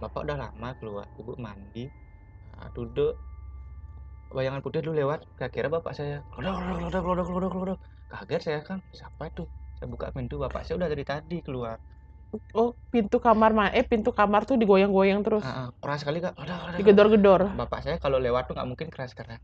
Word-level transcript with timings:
bapak 0.00 0.20
udah 0.28 0.36
lama 0.36 0.68
keluar 0.78 1.06
ibu 1.16 1.32
mandi. 1.40 1.88
Nah, 2.56 2.68
duduk. 2.72 3.14
Bayangan 4.26 4.60
putih 4.60 4.82
dulu 4.82 4.98
lewat 4.98 5.22
kira 5.54 5.70
bapak 5.70 5.94
saya 5.94 6.20
keluar 6.34 6.58
keluar 6.58 6.90
keluar 6.90 7.02
keluar 7.02 7.24
keluar 7.24 7.50
keluar 7.54 7.78
kaget 8.10 8.42
saya 8.42 8.60
kan 8.66 8.82
siapa 8.90 9.30
itu? 9.30 9.46
Saya 9.78 9.86
buka 9.86 10.10
pintu 10.10 10.42
bapak 10.42 10.66
saya 10.66 10.82
udah 10.82 10.88
dari 10.90 11.04
tadi 11.06 11.38
keluar. 11.46 11.78
Oh, 12.58 12.74
pintu 12.90 13.22
kamar 13.22 13.54
ma 13.54 13.70
eh 13.70 13.86
pintu 13.86 14.10
kamar 14.10 14.44
tuh 14.44 14.58
digoyang-goyang 14.58 15.22
terus. 15.22 15.46
Ah, 15.46 15.70
keras 15.78 16.02
sekali 16.02 16.18
kak. 16.18 16.34
Digedor-gedor. 16.74 17.54
bapak 17.54 17.86
saya 17.86 17.96
kalau 18.02 18.18
lewat 18.18 18.50
tuh 18.50 18.58
nggak 18.58 18.66
mungkin 18.66 18.88
keras 18.90 19.14
keras 19.14 19.38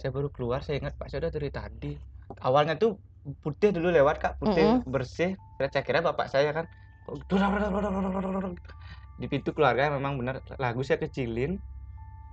saya 0.00 0.16
baru 0.16 0.32
keluar 0.32 0.64
saya 0.64 0.80
ingat 0.80 0.96
pak 0.96 1.12
saya 1.12 1.28
udah 1.28 1.32
dari 1.32 1.50
tadi. 1.52 1.92
Awalnya 2.40 2.80
tuh 2.80 2.96
putih 3.44 3.70
dulu 3.70 3.92
lewat 3.92 4.16
kak. 4.16 4.32
Putih 4.40 4.80
bersih 4.88 5.36
saya 5.60 5.84
kira 5.84 6.00
bapak 6.00 6.32
saya 6.32 6.50
kan 6.56 6.66
di 9.22 9.26
pintu 9.32 9.50
keluarga 9.56 9.82
memang 9.96 10.12
benar 10.20 10.36
lagu 10.64 10.80
saya 10.86 10.98
kecilin 11.04 11.50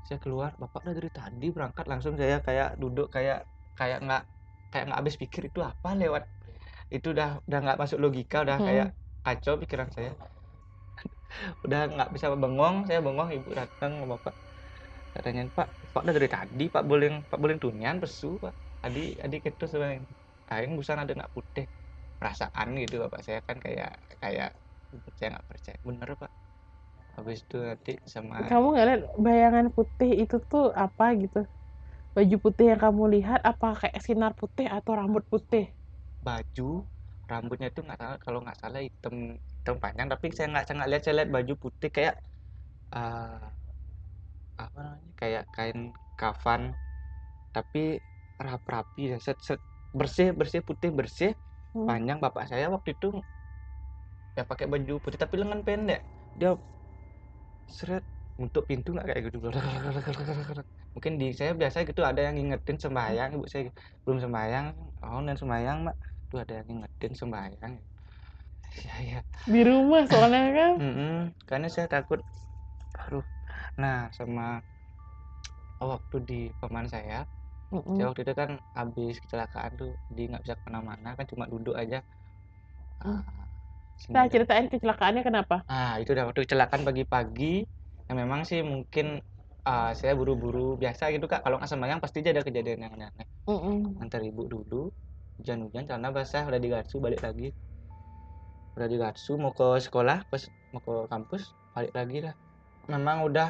saya 0.08 0.20
keluar 0.24 0.52
bapak 0.62 0.80
udah 0.84 0.96
dari 1.00 1.12
tadi 1.20 1.46
berangkat 1.56 1.86
langsung 1.92 2.14
saya 2.22 2.36
kayak 2.48 2.68
duduk 2.82 3.08
kayak 3.16 3.38
kayak 3.80 3.98
nggak 4.06 4.22
kayak 4.72 4.84
nggak 4.88 5.00
habis 5.02 5.16
pikir 5.24 5.42
itu 5.50 5.60
apa 5.72 5.90
lewat? 6.02 6.24
Itu 6.96 7.08
udah 7.16 7.30
udah 7.48 7.60
nggak 7.64 7.78
masuk 7.82 8.00
logika 8.04 8.38
udah 8.46 8.58
Mm-mm. 8.60 8.66
kayak 8.68 8.88
kacau 9.26 9.54
pikiran 9.62 9.90
saya. 9.96 10.12
Udah 11.66 11.80
nggak 11.94 12.10
bisa 12.16 12.28
bengong 12.44 12.76
saya 12.88 13.00
bengong 13.06 13.30
ibu 13.38 13.50
datang 13.60 13.92
sama 13.98 14.06
bapak. 14.18 14.34
Katanya 15.16 15.42
pak 15.58 15.68
pak 15.94 16.02
udah 16.06 16.16
dari 16.20 16.30
tadi 16.36 16.64
pak 16.76 16.84
boleh 16.92 17.08
pak 17.32 17.40
boleh 17.44 17.56
tunian 17.64 17.98
pesu 18.04 18.28
pak. 18.44 18.54
Adik 18.86 19.08
adik 19.26 19.42
itu 19.50 19.64
sebenarnya 19.72 20.02
aing 20.54 20.74
busan 20.80 20.98
ada 21.04 21.14
nak 21.20 21.30
putih. 21.36 21.66
Perasaan 22.20 22.68
gitu 22.84 22.96
bapak 23.04 23.22
saya 23.28 23.40
kan 23.48 23.58
kayak 23.66 23.90
kayak 24.24 24.50
saya 25.18 25.28
nggak 25.34 25.48
percaya. 25.52 25.78
Bener 25.90 26.10
pak 26.22 26.32
habis 27.18 27.40
itu 27.44 27.56
nanti 27.70 27.92
sama 28.14 28.38
Kamu 28.48 28.66
nggak 28.72 28.86
lihat 28.88 29.02
bayangan 29.26 29.68
putih 29.76 30.10
itu 30.22 30.36
tuh 30.52 30.64
apa 30.84 31.04
gitu? 31.22 31.38
Baju 32.16 32.36
putih 32.46 32.66
yang 32.72 32.82
kamu 32.86 33.04
lihat 33.16 33.40
apa 33.52 33.68
kayak 33.82 34.00
sinar 34.08 34.34
putih 34.42 34.68
atau 34.78 34.92
rambut 35.00 35.24
putih? 35.34 35.64
baju 36.28 36.64
rambutnya 37.30 37.68
itu 37.72 37.80
nggak 37.86 38.00
salah 38.02 38.18
kalau 38.26 38.40
nggak 38.44 38.58
salah 38.62 38.80
hitam 38.88 39.16
hitam 39.56 39.76
panjang 39.84 40.08
tapi 40.14 40.26
saya 40.36 40.48
nggak 40.52 40.64
nggak 40.76 40.90
lihat 40.92 41.02
saya 41.04 41.16
lihat 41.18 41.32
baju 41.36 41.54
putih 41.64 41.90
kayak 41.96 42.14
eh, 42.96 43.38
apa 44.64 44.78
namanya 44.86 45.12
kayak 45.20 45.44
kain 45.56 45.80
kafan 46.20 46.62
tapi 47.56 47.80
rapi-rapi 48.48 49.02
ya 49.14 49.18
set, 49.26 49.38
set 49.48 49.62
bersih 50.00 50.28
bersih 50.40 50.62
putih 50.70 50.92
bersih 51.00 51.30
Hmm. 51.74 51.90
panjang 51.90 52.18
bapak 52.26 52.44
saya 52.52 52.66
waktu 52.76 52.90
itu 52.96 53.08
ya 54.38 54.44
pakai 54.50 54.66
baju 54.74 54.94
putih 55.04 55.20
tapi 55.24 55.36
lengan 55.42 55.62
pendek 55.68 56.00
dia 56.40 56.50
seret 57.78 58.04
untuk 58.44 58.64
pintu 58.70 58.88
nggak? 58.94 59.06
Kayak 59.10 59.22
gitu. 59.28 59.38
Mungkin 60.94 61.14
di 61.22 61.26
saya 61.40 61.52
biasa 61.62 61.78
gitu 61.90 62.02
ada 62.10 62.22
yang 62.26 62.36
ngingetin 62.38 62.78
sembahyang. 62.86 63.30
Ibu 63.36 63.46
saya 63.52 63.64
belum 64.04 64.20
sembahyang 64.26 64.66
oh 65.04 65.20
dan 65.28 65.36
sembahyang 65.42 65.78
mak 65.88 65.96
tuh 66.30 66.38
ada 66.44 66.54
yang 66.60 66.66
ngingetin 66.70 67.14
sembahyang. 67.22 67.74
Ya 68.86 68.96
ya 69.10 69.20
Di 69.54 69.62
rumah 69.70 70.04
soalnya 70.12 70.42
kan. 70.58 70.72
Mm-mm, 70.82 71.34
karena 71.50 71.68
saya 71.74 71.88
takut 71.94 72.20
aduh. 73.02 73.26
Nah 73.82 73.98
sama 74.18 74.44
waktu 75.92 76.16
di 76.30 76.40
paman 76.60 76.88
saya 76.94 77.18
saya 77.96 78.06
waktu 78.10 78.22
itu 78.26 78.34
kan 78.42 78.52
habis 78.80 79.16
kecelakaan 79.24 79.72
tuh 79.82 79.90
di 80.16 80.22
nggak 80.30 80.42
bisa 80.46 80.56
ke 80.60 80.64
mana-mana 80.68 81.10
kan 81.18 81.26
cuma 81.32 81.46
duduk 81.54 81.76
aja. 81.82 81.98
Ah, 83.00 83.47
Nah, 84.14 84.26
ceritain 84.32 84.68
kecelakaannya 84.72 85.22
kenapa? 85.28 85.56
ah 85.72 85.94
itu 86.02 86.10
udah 86.16 86.26
waktu 86.32 86.42
kecelakaan 86.48 86.84
pagi-pagi 86.88 87.54
ya 88.08 88.14
memang 88.22 88.42
sih 88.50 88.60
mungkin 88.64 89.06
ah, 89.68 89.92
saya 90.00 90.14
buru-buru 90.20 90.80
biasa 90.82 91.04
gitu 91.16 91.26
kak. 91.32 91.42
Kalau 91.44 91.56
nggak 91.60 91.72
sembahyang 91.72 92.00
pasti 92.04 92.18
aja 92.24 92.32
ada 92.36 92.44
kejadian 92.48 92.80
yang 92.88 92.94
aneh 92.96 93.28
Mm-mm. 93.48 93.98
antar 94.04 94.22
ibu 94.30 94.44
dulu 94.54 94.82
hujan-hujan 95.40 95.84
celana 95.90 96.10
basah 96.18 96.44
udah 96.50 96.60
digatsu 96.66 96.96
balik 97.06 97.22
lagi. 97.26 97.50
Udah 98.78 98.88
digatsu 98.94 99.32
mau 99.42 99.52
ke 99.58 99.68
sekolah 99.86 100.18
pas 100.32 100.44
mau 100.72 100.82
ke 100.88 100.94
kampus 101.12 101.44
balik 101.76 101.94
lagi 101.98 102.18
dah 102.26 102.34
memang 102.94 103.18
udah 103.28 103.50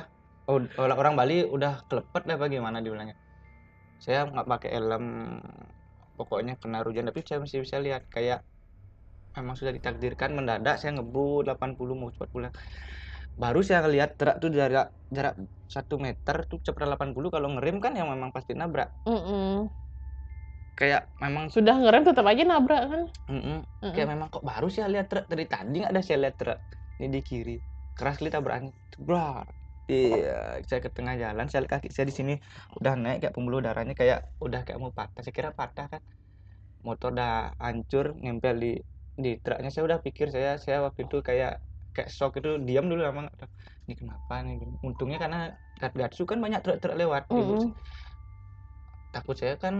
oh, 0.49 0.59
orang 0.81 0.97
orang 1.01 1.13
Bali 1.19 1.37
udah 1.45 1.83
kelepet 1.89 2.23
lah 2.29 2.37
bagaimana 2.39 2.77
dibilangnya. 2.81 3.15
Saya 4.03 4.25
nggak 4.29 4.47
pakai 4.51 4.69
helm 4.77 5.05
pokoknya 6.17 6.53
kena 6.61 6.81
hujan 6.85 7.05
tapi 7.09 7.19
saya 7.27 7.39
masih 7.43 7.59
bisa 7.65 7.77
lihat 7.85 8.03
kayak 8.09 8.39
memang 9.37 9.53
sudah 9.53 9.71
ditakdirkan 9.71 10.33
mendadak 10.33 10.81
saya 10.81 10.97
ngebut 10.97 11.45
80 11.45 11.93
mau 11.93 12.09
cepat 12.09 12.29
pulang 12.33 12.53
baru 13.37 13.61
saya 13.61 13.85
lihat 13.85 14.17
truk 14.17 14.41
tuh 14.41 14.49
jarak 14.49 14.89
jarak 15.13 15.37
satu 15.69 16.01
meter 16.01 16.49
tuh 16.49 16.57
cepat 16.65 16.97
80 16.97 17.29
kalau 17.29 17.47
ngerem 17.53 17.77
kan 17.77 17.93
yang 17.93 18.09
memang 18.09 18.33
pasti 18.33 18.57
nabrak 18.57 18.89
Mm-mm. 19.05 19.69
kayak 20.73 21.05
memang 21.21 21.53
Sudah 21.53 21.77
ngerem 21.77 22.01
tetap 22.01 22.25
aja 22.25 22.41
nabrak 22.41 22.83
kan? 22.89 23.01
Mm-mm. 23.29 23.61
Mm-mm. 23.61 23.93
kayak 23.93 24.09
memang 24.09 24.27
kok 24.33 24.41
baru 24.41 24.67
sih 24.73 24.81
lihat 24.89 25.05
truk 25.05 25.25
dari 25.29 25.45
tadi 25.45 25.85
nggak 25.85 25.93
ada 25.93 26.01
saya 26.01 26.17
lihat 26.25 26.35
truk 26.41 26.59
ini 26.97 27.07
di 27.13 27.21
kiri 27.21 27.57
keras 27.93 28.17
kali 28.17 28.29
tabrakannya 28.33 28.73
Brar. 28.97 29.45
iya 29.87 30.57
saya 30.65 30.81
ke 30.81 30.89
tengah 30.89 31.15
jalan 31.15 31.45
saya 31.47 31.63
lihat 31.63 31.79
kaki 31.79 31.93
saya 31.93 32.09
di 32.09 32.15
sini 32.17 32.33
udah 32.81 32.93
naik 32.97 33.17
kayak 33.23 33.33
pembuluh 33.37 33.61
darahnya 33.61 33.93
kayak 33.93 34.25
udah 34.41 34.65
kayak 34.65 34.81
mau 34.81 34.89
patah 34.91 35.21
saya 35.21 35.31
kira 35.31 35.49
patah 35.53 35.85
kan 35.87 36.01
motor 36.81 37.13
udah 37.13 37.53
hancur 37.61 38.17
nempel 38.17 38.57
di 38.57 38.73
di 39.23 39.29
truknya 39.43 39.69
saya 39.73 39.83
udah 39.89 39.99
pikir 40.05 40.27
saya 40.35 40.49
saya 40.63 40.77
waktu 40.85 41.01
itu 41.05 41.17
kayak 41.29 41.51
kayak 41.93 42.09
shock 42.15 42.31
itu 42.39 42.49
diam 42.67 42.85
dulu 42.91 43.01
emang 43.11 43.25
Aduh, 43.33 43.49
ini 43.85 43.93
kenapa 44.01 44.33
nih 44.45 44.55
untungnya 44.87 45.17
karena 45.23 45.37
Gatsu 45.99 46.21
kan 46.31 46.37
banyak 46.43 46.59
truk-truk 46.63 46.95
lewat 47.01 47.23
Ibu, 47.39 47.53
Mm-mm. 47.55 47.75
takut 49.13 49.35
saya 49.39 49.55
kan 49.63 49.75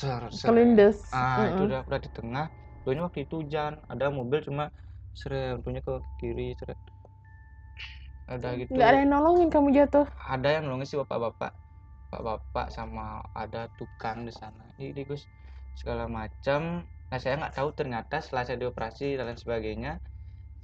ser- 0.00 0.32
Kelindes. 0.44 0.98
ah 1.18 1.40
itu 1.50 1.60
Mm-mm. 1.60 1.68
udah 1.68 1.80
udah 1.88 2.00
di 2.04 2.10
tengah 2.18 2.46
Untungnya 2.78 3.02
waktu 3.06 3.20
itu 3.24 3.34
hujan 3.42 3.72
ada 3.92 4.04
mobil 4.18 4.38
cuma 4.48 4.64
seret 5.20 5.50
untungnya 5.58 5.82
ke 5.88 5.92
kiri 6.20 6.42
seret 6.60 6.78
ada 8.32 8.48
gitu 8.60 8.76
Nggak 8.76 8.86
ada 8.88 8.98
yang 9.04 9.10
nolongin 9.12 9.48
kamu 9.54 9.68
jatuh. 9.76 10.06
ada 10.34 10.46
yang 10.54 10.62
nolongin 10.64 10.88
sih 10.90 10.98
bapak-bapak 11.02 11.50
bapak-bapak 12.10 12.66
sama 12.76 13.02
ada 13.42 13.58
tukang 13.78 14.18
di 14.28 14.32
sana 14.40 14.62
ini 14.82 15.00
Gus 15.10 15.22
segala 15.80 16.04
macam 16.18 16.60
nah 17.08 17.18
saya 17.22 17.34
nggak 17.40 17.54
tahu 17.56 17.68
ternyata 17.78 18.14
setelah 18.24 18.44
saya 18.46 18.58
dioperasi 18.62 19.16
dan 19.16 19.24
lain 19.28 19.40
sebagainya 19.40 19.90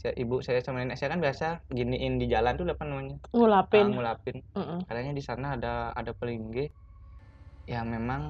saya, 0.01 0.13
ibu 0.23 0.35
saya 0.47 0.61
sama 0.61 0.77
nenek 0.85 0.97
saya 1.01 1.11
kan 1.15 1.21
biasa 1.27 1.47
giniin 1.79 2.15
di 2.21 2.27
jalan 2.35 2.53
tuh 2.59 2.65
apa 2.69 2.85
namanya 2.85 3.17
Ngulapin. 3.33 3.85
ngulapin 3.95 4.37
Mm-mm. 4.57 4.81
katanya 4.87 5.13
di 5.19 5.23
sana 5.29 5.47
ada 5.57 5.73
ada 5.97 6.13
pelinggih 6.13 6.69
ya 7.73 7.81
memang 7.95 8.23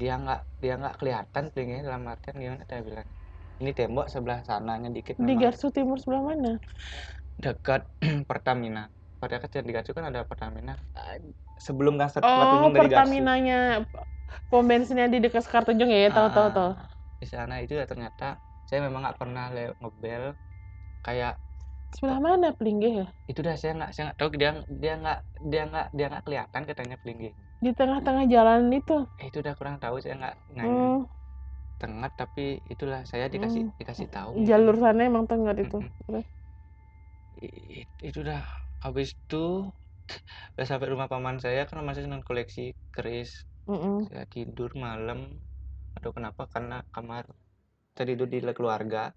dia 0.00 0.12
nggak 0.22 0.40
dia 0.62 0.72
nggak 0.80 0.94
kelihatan 1.00 1.44
pelinggihnya 1.52 1.84
dalam 1.88 2.02
artian 2.12 2.36
gimana 2.42 2.64
saya 2.68 2.82
bilang 2.84 3.08
ini 3.62 3.70
tembok 3.72 4.06
sebelah 4.12 4.38
sananya 4.44 4.88
dikit 4.96 5.16
Di 5.16 5.34
Garsu 5.40 5.66
Timur 5.70 5.96
sebelah 6.02 6.22
mana? 6.26 6.52
dekat 7.40 7.80
Pertamina 8.28 8.90
pada 9.20 9.40
kan 9.40 9.48
di 9.64 9.72
Garsu 9.72 9.90
kan 9.96 10.04
ada 10.10 10.20
Pertamina 10.28 10.76
sebelum 11.56 11.96
kan 11.96 12.08
Oh, 12.20 12.44
Tunjung 12.50 12.74
Pertamina-nya 12.76 13.58
pom 14.50 14.64
bensinnya 14.64 15.06
di 15.08 15.18
dekat 15.24 15.42
Sekartunjung 15.46 15.88
ya, 15.92 16.08
tahu 16.12 16.28
tahu 16.32 16.48
Ah, 16.48 16.54
tahu. 16.56 16.70
Di 17.24 17.28
sana 17.34 17.54
itu 17.64 17.74
ya 17.80 17.84
ternyata 17.92 18.24
saya 18.68 18.80
memang 18.86 19.00
nggak 19.04 19.18
pernah 19.22 19.44
ngebel 19.82 20.24
kayak 21.06 21.32
Sebelah 21.94 22.20
mana 22.26 22.48
Pelinggih 22.58 22.92
ya? 23.00 23.06
itu 23.30 23.40
dah 23.46 23.56
saya 23.60 23.72
nggak 23.78 23.90
saya 23.92 24.02
nggak 24.06 24.18
tahu 24.20 24.30
dia 24.40 24.50
dia 24.82 24.92
nggak 25.02 25.18
dia 25.50 25.62
nggak 25.70 25.86
dia 25.96 26.06
nggak 26.10 26.22
kelihatan 26.26 26.62
katanya 26.70 26.96
pelinggih 27.02 27.32
Di 27.64 27.70
tengah-tengah 27.78 28.24
jalan 28.34 28.62
itu. 28.78 28.96
eh, 29.20 29.26
itu 29.30 29.36
udah 29.42 29.54
kurang 29.58 29.76
tahu 29.82 29.96
saya 30.02 30.14
nggak 30.20 30.34
nanya 30.58 30.84
Hmm, 30.84 31.04
tengah 31.80 32.10
tapi 32.20 32.44
itulah 32.74 33.00
saya 33.10 33.26
dikasih 33.34 33.62
Hmm. 33.62 33.72
dikasih 33.80 34.08
tahu 34.16 34.34
jalur 34.48 34.76
sana 34.82 35.00
emang 35.10 35.24
tengah 35.30 35.54
itu. 35.64 35.76
I- 37.44 37.88
itu 38.08 38.18
udah 38.24 38.40
habis 38.84 39.08
itu 39.18 39.36
udah 40.54 40.66
sampai 40.70 40.88
rumah 40.92 41.08
paman 41.12 41.36
saya 41.44 41.60
kan 41.68 41.78
masih 41.88 42.02
senang 42.06 42.22
koleksi 42.28 42.62
keris 42.94 43.30
Mm-mm. 43.68 44.08
saya 44.08 44.24
tidur 44.34 44.70
malam 44.86 45.20
kenapa? 46.12 46.44
Karena 46.50 46.82
kamar 46.92 47.24
saya 47.94 48.06
tidur 48.10 48.28
di 48.28 48.42
keluarga. 48.52 49.14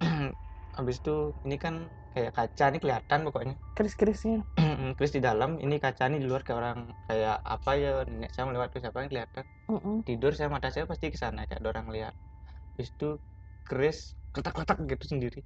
Habis 0.78 0.96
itu 1.00 1.32
ini 1.46 1.56
kan 1.56 1.74
kayak 2.14 2.32
kaca 2.34 2.64
nih 2.70 2.80
kelihatan 2.82 3.20
pokoknya. 3.26 3.54
Keris-kerisnya. 3.74 4.38
keris 4.98 5.14
di 5.16 5.22
dalam 5.22 5.58
ini 5.58 5.80
kaca 5.82 6.06
nih 6.10 6.22
di 6.22 6.26
luar 6.30 6.42
kayak 6.46 6.58
orang 6.60 6.78
kayak 7.10 7.36
apa 7.42 7.70
ya 7.74 7.90
nenek 8.06 8.30
saya 8.30 8.44
melewat 8.46 8.70
ke 8.70 8.78
siapa 8.82 9.02
yang 9.02 9.10
kelihatan? 9.10 9.44
Mm-mm. 9.70 10.04
tidur 10.04 10.36
saya 10.36 10.52
mata 10.52 10.68
saya 10.68 10.84
pasti 10.84 11.08
ke 11.08 11.16
sana 11.18 11.48
kayak 11.48 11.58
ada 11.64 11.68
orang 11.72 11.86
lihat. 11.90 12.14
Habis 12.74 12.88
itu 12.94 13.08
keris 13.64 13.98
ketak-ketak 14.34 14.78
gitu 14.86 15.04
sendiri. 15.16 15.40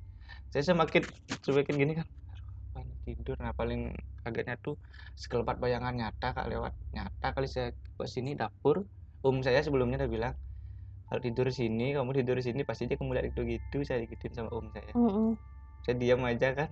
Saya 0.52 0.64
semakin 0.74 1.02
semakin 1.44 1.74
gini 1.76 1.92
kan 2.02 2.06
"Aduh, 2.08 2.48
apaan 2.72 2.88
tidur? 3.06 3.36
Nah 3.40 3.52
paling 3.56 3.80
kagetnya 4.24 4.56
tuh 4.60 4.74
sekelebat 5.16 5.56
bayangan 5.62 5.94
nyata 5.94 6.28
kak 6.36 6.46
lewat 6.52 6.72
nyata 6.92 7.26
kali 7.36 7.48
saya 7.48 7.68
ke 7.72 8.04
sini 8.08 8.32
dapur. 8.36 8.84
Om 9.24 9.42
saya 9.42 9.60
sebelumnya 9.66 9.98
udah 10.04 10.10
bilang 10.10 10.34
kalau 11.08 11.20
tidur 11.24 11.48
sini 11.48 11.96
kamu 11.96 12.10
tidur 12.20 12.36
sini 12.44 12.62
pasti 12.68 12.84
dia 12.84 13.00
kamu 13.00 13.16
lihat 13.16 13.26
itu 13.32 13.40
gitu 13.48 13.76
saya 13.84 14.04
gituin 14.04 14.32
sama 14.36 14.52
om 14.52 14.68
saya. 14.72 14.92
Mm-mm. 14.92 15.34
saya 15.84 15.94
diam 15.96 16.20
aja 16.28 16.52
kan. 16.52 16.68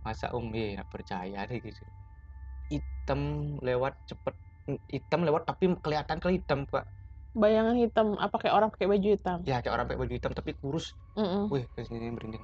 Masa 0.00 0.32
om 0.32 0.48
eh 0.56 0.80
nggak 0.80 0.88
percaya 0.88 1.44
deh 1.44 1.58
gitu. 1.60 1.82
Hitam 2.72 3.20
lewat 3.60 3.92
cepet. 4.08 4.34
Hitam 4.88 5.28
lewat 5.28 5.44
tapi 5.44 5.68
kelihatan 5.82 6.16
ke 6.22 6.28
hitam 6.40 6.64
pak 6.68 6.88
bayangan 7.30 7.78
hitam 7.78 8.18
apa 8.18 8.36
kayak 8.42 8.54
orang 8.54 8.68
pakai 8.74 8.86
baju 8.90 9.08
hitam? 9.14 9.38
Ya 9.46 9.62
kayak 9.62 9.74
orang 9.74 9.86
pakai 9.86 10.00
baju 10.02 10.14
hitam 10.14 10.32
tapi 10.34 10.50
kurus. 10.58 10.94
Mm-mm. 11.14 11.46
wih 11.50 11.64
ke 11.74 11.86
sini 11.86 12.10
merinding. 12.10 12.42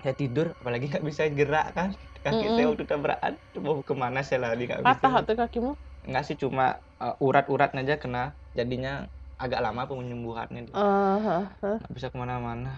Saya 0.00 0.14
tidur 0.16 0.56
apalagi 0.56 0.88
nggak 0.88 1.04
bisa 1.04 1.28
gerak 1.28 1.76
kan. 1.76 1.92
Kaki 2.20 2.36
Mm-mm. 2.36 2.56
saya 2.56 2.66
waktu 2.72 2.84
tabrakan 2.88 3.32
mau 3.60 3.80
ke 3.84 3.94
mana 3.96 4.20
saya 4.24 4.48
lari? 4.48 4.64
Nggak 4.64 4.80
patah 4.84 5.12
bisa. 5.12 5.26
tuh 5.28 5.36
kakimu? 5.36 5.70
Nggak 6.08 6.24
sih 6.24 6.36
cuma 6.40 6.80
uh, 7.00 7.16
urat-urat 7.20 7.76
aja 7.76 8.00
kena. 8.00 8.32
Jadinya 8.56 9.04
agak 9.44 9.60
lama 9.66 9.82
penyembuhannya 9.90 10.60
Eh, 10.74 10.78
hah, 11.24 11.56
hah. 11.62 11.78
nggak 11.78 11.92
bisa 11.96 12.08
ke 12.12 12.16
mana-mana. 12.22 12.68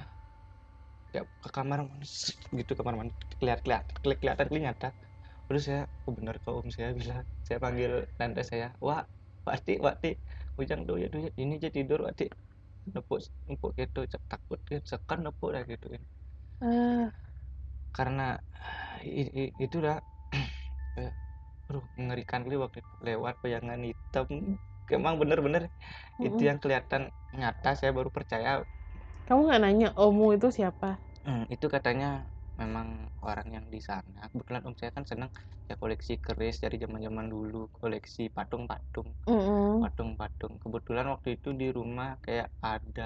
Ya 1.17 1.21
ke 1.43 1.49
kamar 1.57 1.79
gitu 2.61 2.73
kamar 2.79 2.95
mandi 2.99 3.13
kelihatan 3.41 3.63
kelihatan 3.65 4.17
kelihatan 4.21 4.47
kelihatan 4.53 4.93
terus 5.47 5.63
saya 5.69 5.83
oh 6.07 6.13
benar 6.19 6.35
kok 6.45 6.55
om 6.61 6.69
saya 6.77 6.89
bilang. 7.01 7.25
Saya 7.47 7.59
panggil 7.65 7.93
tante 8.19 8.43
saya 8.51 8.67
wah 8.87 9.01
wati 9.49 9.73
wati 9.87 10.09
ujang 10.61 10.81
tuh 10.89 10.97
ya 11.03 11.07
tuh 11.15 11.21
ini 11.43 11.53
aja 11.61 11.69
tidur 11.77 11.99
wati 12.09 12.25
nepuk 12.95 13.19
nepuk 13.51 13.71
gitu 13.81 13.99
takut 14.33 14.59
kan 14.69 14.83
sekan 14.91 15.19
nepuk 15.27 15.51
lah 15.55 15.63
gitu 15.73 15.87
Ah, 16.61 17.13
karena 17.97 18.23
i- 19.21 19.33
i- 19.43 19.55
itu 19.65 19.77
dah 19.87 19.97
kayak, 20.95 21.13
aduh 21.69 21.85
mengerikan 21.99 22.41
kali 22.45 22.57
waktu 22.65 22.79
lewat 23.09 23.35
bayangan 23.45 23.81
hitam 23.89 24.27
emang 24.99 25.15
bener-bener 25.21 25.63
itu 26.27 26.41
mm-mm. 26.41 26.49
yang 26.49 26.59
kelihatan 26.63 27.03
nyata 27.41 27.69
saya 27.81 27.93
baru 27.99 28.11
percaya. 28.17 28.51
Kamu 29.27 29.41
nggak 29.47 29.61
nanya 29.63 29.89
omu 30.05 30.27
itu 30.37 30.49
siapa? 30.57 30.89
Hmm, 31.27 31.43
itu 31.55 31.67
katanya 31.75 32.07
memang 32.61 32.89
orang 33.29 33.49
yang 33.57 33.67
di 33.75 33.81
sana. 33.89 34.19
Kebetulan 34.33 34.63
om 34.69 34.75
saya 34.81 34.91
kan 34.97 35.05
senang 35.11 35.31
ya 35.69 35.75
koleksi 35.83 36.13
keris 36.25 36.57
dari 36.65 36.77
zaman 36.83 37.01
zaman 37.07 37.27
dulu 37.35 37.57
koleksi 37.79 38.23
patung-patung. 38.37 39.09
Mm-mm. 39.29 39.83
patung-patung. 39.83 40.55
Kebetulan 40.63 41.07
waktu 41.15 41.29
itu 41.37 41.49
di 41.61 41.67
rumah 41.79 42.09
kayak 42.25 42.49
ada 42.73 43.05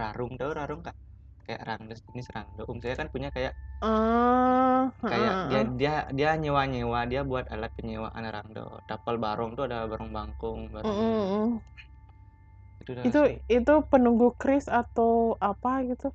rarung 0.00 0.32
tahu 0.40 0.50
rarung 0.58 0.80
kak 0.86 0.96
kayak 1.46 1.62
rangda 1.68 1.94
jenis 2.06 2.26
rangda 2.34 2.62
om 2.70 2.78
saya 2.82 2.94
kan 3.00 3.08
punya 3.14 3.28
kayak 3.36 3.52
ah 3.80 4.90
kayak 5.08 5.34
ah, 5.42 5.44
dia 5.48 5.60
dia 5.80 5.90
dia 6.16 6.28
nyewa 6.42 6.62
nyewa 6.72 7.00
dia 7.10 7.20
buat 7.30 7.44
alat 7.54 7.70
penyewaan 7.78 8.24
rangda 8.34 8.60
tapal 8.88 9.14
barong 9.24 9.50
tuh 9.56 9.64
ada 9.68 9.76
barong 9.90 10.10
bangkung 10.16 10.58
barong 10.74 10.98
Mm-mm. 11.02 11.60
itu 12.82 12.92
dah 12.98 13.08
itu 13.08 13.18
saya- 13.20 13.44
itu 13.56 13.72
penunggu 13.90 14.26
kris 14.40 14.64
atau 14.80 15.10
apa 15.50 15.70
gitu? 15.88 16.06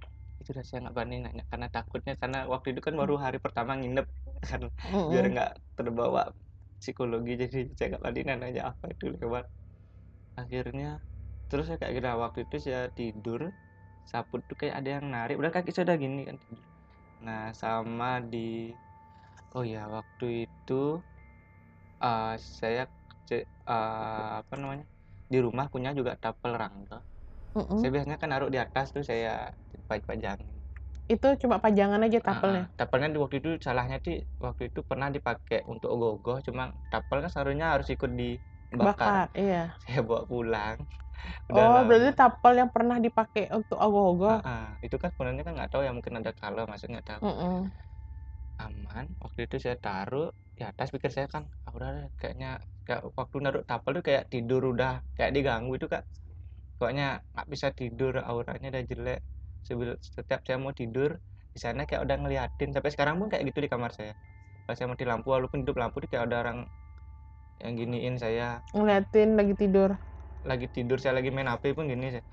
Itu 0.41 0.49
dah 0.57 0.63
saya 0.67 0.79
nggak 0.83 0.95
berani 0.97 1.15
nanya. 1.23 1.43
Karena 1.51 1.67
takutnya 1.75 2.13
karena 2.21 2.37
waktu 2.53 2.67
itu 2.71 2.81
kan 2.87 2.95
baru 3.01 3.13
hari 3.25 3.37
pertama 3.45 3.71
nginep 3.79 4.05
kan 4.49 4.61
Mm-mm. 4.83 5.09
biar 5.09 5.23
nggak 5.33 5.49
terbawa 5.77 6.21
psikologi. 6.81 7.31
Jadi 7.41 7.55
saya 7.75 7.85
nggak 7.89 8.01
berani 8.03 8.19
nanya 8.41 8.61
apa 8.71 8.85
itu 8.93 9.05
lewat. 9.21 9.43
Akhirnya 10.41 10.87
terus 11.49 11.63
saya 11.67 11.77
kayak 11.81 11.93
gini 11.97 12.09
waktu 12.25 12.39
itu 12.45 12.55
saya 12.67 12.79
tidur 12.97 13.41
sapu 14.11 14.35
tuh 14.47 14.55
kayak 14.61 14.75
ada 14.79 14.89
yang 14.95 15.05
narik. 15.15 15.35
Udah 15.41 15.51
kaki 15.55 15.69
saya 15.73 15.85
udah 15.87 15.97
gini 16.03 16.21
kan. 16.29 16.37
Nah 17.25 17.41
sama 17.61 18.07
di 18.31 18.37
oh 19.57 19.63
ya 19.73 19.81
waktu 19.95 20.25
itu 20.45 20.73
eh, 22.03 22.29
saya 22.59 22.81
eh, 23.33 24.25
apa 24.41 24.53
namanya 24.61 24.85
di 25.31 25.37
rumah 25.45 25.65
punya 25.73 25.89
juga 25.99 26.11
tapel 26.23 26.51
rangka. 26.61 26.95
Mm-mm. 27.55 27.79
saya 27.79 27.89
biasanya 27.95 28.17
kan 28.21 28.29
naruh 28.31 28.49
di 28.55 28.59
atas 28.65 28.85
tuh 28.95 29.03
saya 29.11 29.29
pajang 30.09 30.39
itu 31.13 31.27
cuma 31.41 31.57
pajangan 31.63 32.01
aja 32.05 32.19
tapelnya 32.27 32.63
Ah, 32.63 32.69
tapelnya 32.77 33.09
di 33.13 33.19
waktu 33.23 33.35
itu 33.41 33.49
salahnya 33.65 33.97
sih 34.05 34.15
waktu 34.45 34.61
itu 34.69 34.79
pernah 34.89 35.07
dipakai 35.15 35.59
untuk 35.73 35.89
ogoh-ogoh 35.93 36.37
cuma 36.47 36.63
tapel 36.91 37.17
kan 37.23 37.29
seharusnya 37.33 37.67
harus 37.73 37.87
ikut 37.95 38.11
dibakar. 38.19 38.85
Bakar 38.85 39.25
iya. 39.33 39.61
Saya 39.83 39.99
bawa 40.07 40.21
pulang 40.31 40.77
oh 41.53 41.77
berarti 41.87 42.09
tapel 42.19 42.53
yang 42.61 42.69
pernah 42.75 42.97
dipakai 43.05 43.43
untuk 43.57 43.77
ogoh-ogoh 43.85 44.37
Ah, 44.45 44.49
ah. 44.51 44.61
itu 44.85 44.95
kan 45.01 45.09
sebenarnya 45.13 45.43
kan 45.47 45.53
nggak 45.57 45.69
tahu 45.71 45.81
ya 45.87 45.91
mungkin 45.97 46.13
ada 46.19 46.31
kalau 46.41 46.63
masuk 46.71 46.87
nggak 46.93 47.07
tahu. 47.09 47.21
Mm-mm. 47.23 47.71
aman 48.65 49.05
waktu 49.23 49.39
itu 49.47 49.55
saya 49.63 49.75
taruh 49.85 50.27
di 50.57 50.61
atas 50.69 50.87
pikir 50.93 51.11
saya 51.15 51.27
kan 51.35 51.43
ah, 51.65 51.71
udah 51.77 51.89
kayaknya 52.19 52.47
kayak 52.85 53.01
waktu 53.19 53.35
naruh 53.43 53.63
tapel 53.69 53.91
tuh 53.97 54.03
kayak 54.07 54.23
tidur 54.33 54.61
udah 54.73 54.91
kayak 55.15 55.31
diganggu 55.35 55.71
itu 55.77 55.87
kak. 55.93 56.03
Pokoknya 56.77 57.05
nggak 57.33 57.47
bisa 57.53 57.67
tidur 57.79 58.13
auranya 58.29 58.67
udah 58.73 58.83
jelek. 58.91 59.19
Sebil- 59.67 60.01
setiap 60.17 60.39
saya 60.47 60.57
mau 60.63 60.73
tidur 60.81 61.09
di 61.53 61.59
sana 61.65 61.81
kayak 61.89 62.01
udah 62.05 62.17
ngeliatin 62.21 62.69
sampai 62.75 62.91
sekarang 62.95 63.15
pun 63.19 63.27
kayak 63.31 63.43
gitu 63.49 63.59
di 63.65 63.69
kamar 63.73 63.91
saya. 63.97 64.13
Kalau 64.63 64.75
saya 64.77 64.87
mati 64.93 65.05
lampu 65.11 65.27
walaupun 65.35 65.59
hidup 65.63 65.75
lampu 65.81 65.97
tuh 66.03 66.09
kayak 66.11 66.23
ada 66.29 66.37
orang 66.43 66.59
yang 67.63 67.73
giniin 67.79 68.15
saya. 68.23 68.63
Ngeliatin 68.75 69.29
lagi 69.37 69.53
tidur 69.61 69.89
lagi 70.47 70.67
tidur 70.71 70.97
saya 71.01 71.19
lagi 71.19 71.29
main 71.33 71.49
HP 71.51 71.75
pun 71.75 71.87
gini 71.89 72.15
saya 72.15 72.23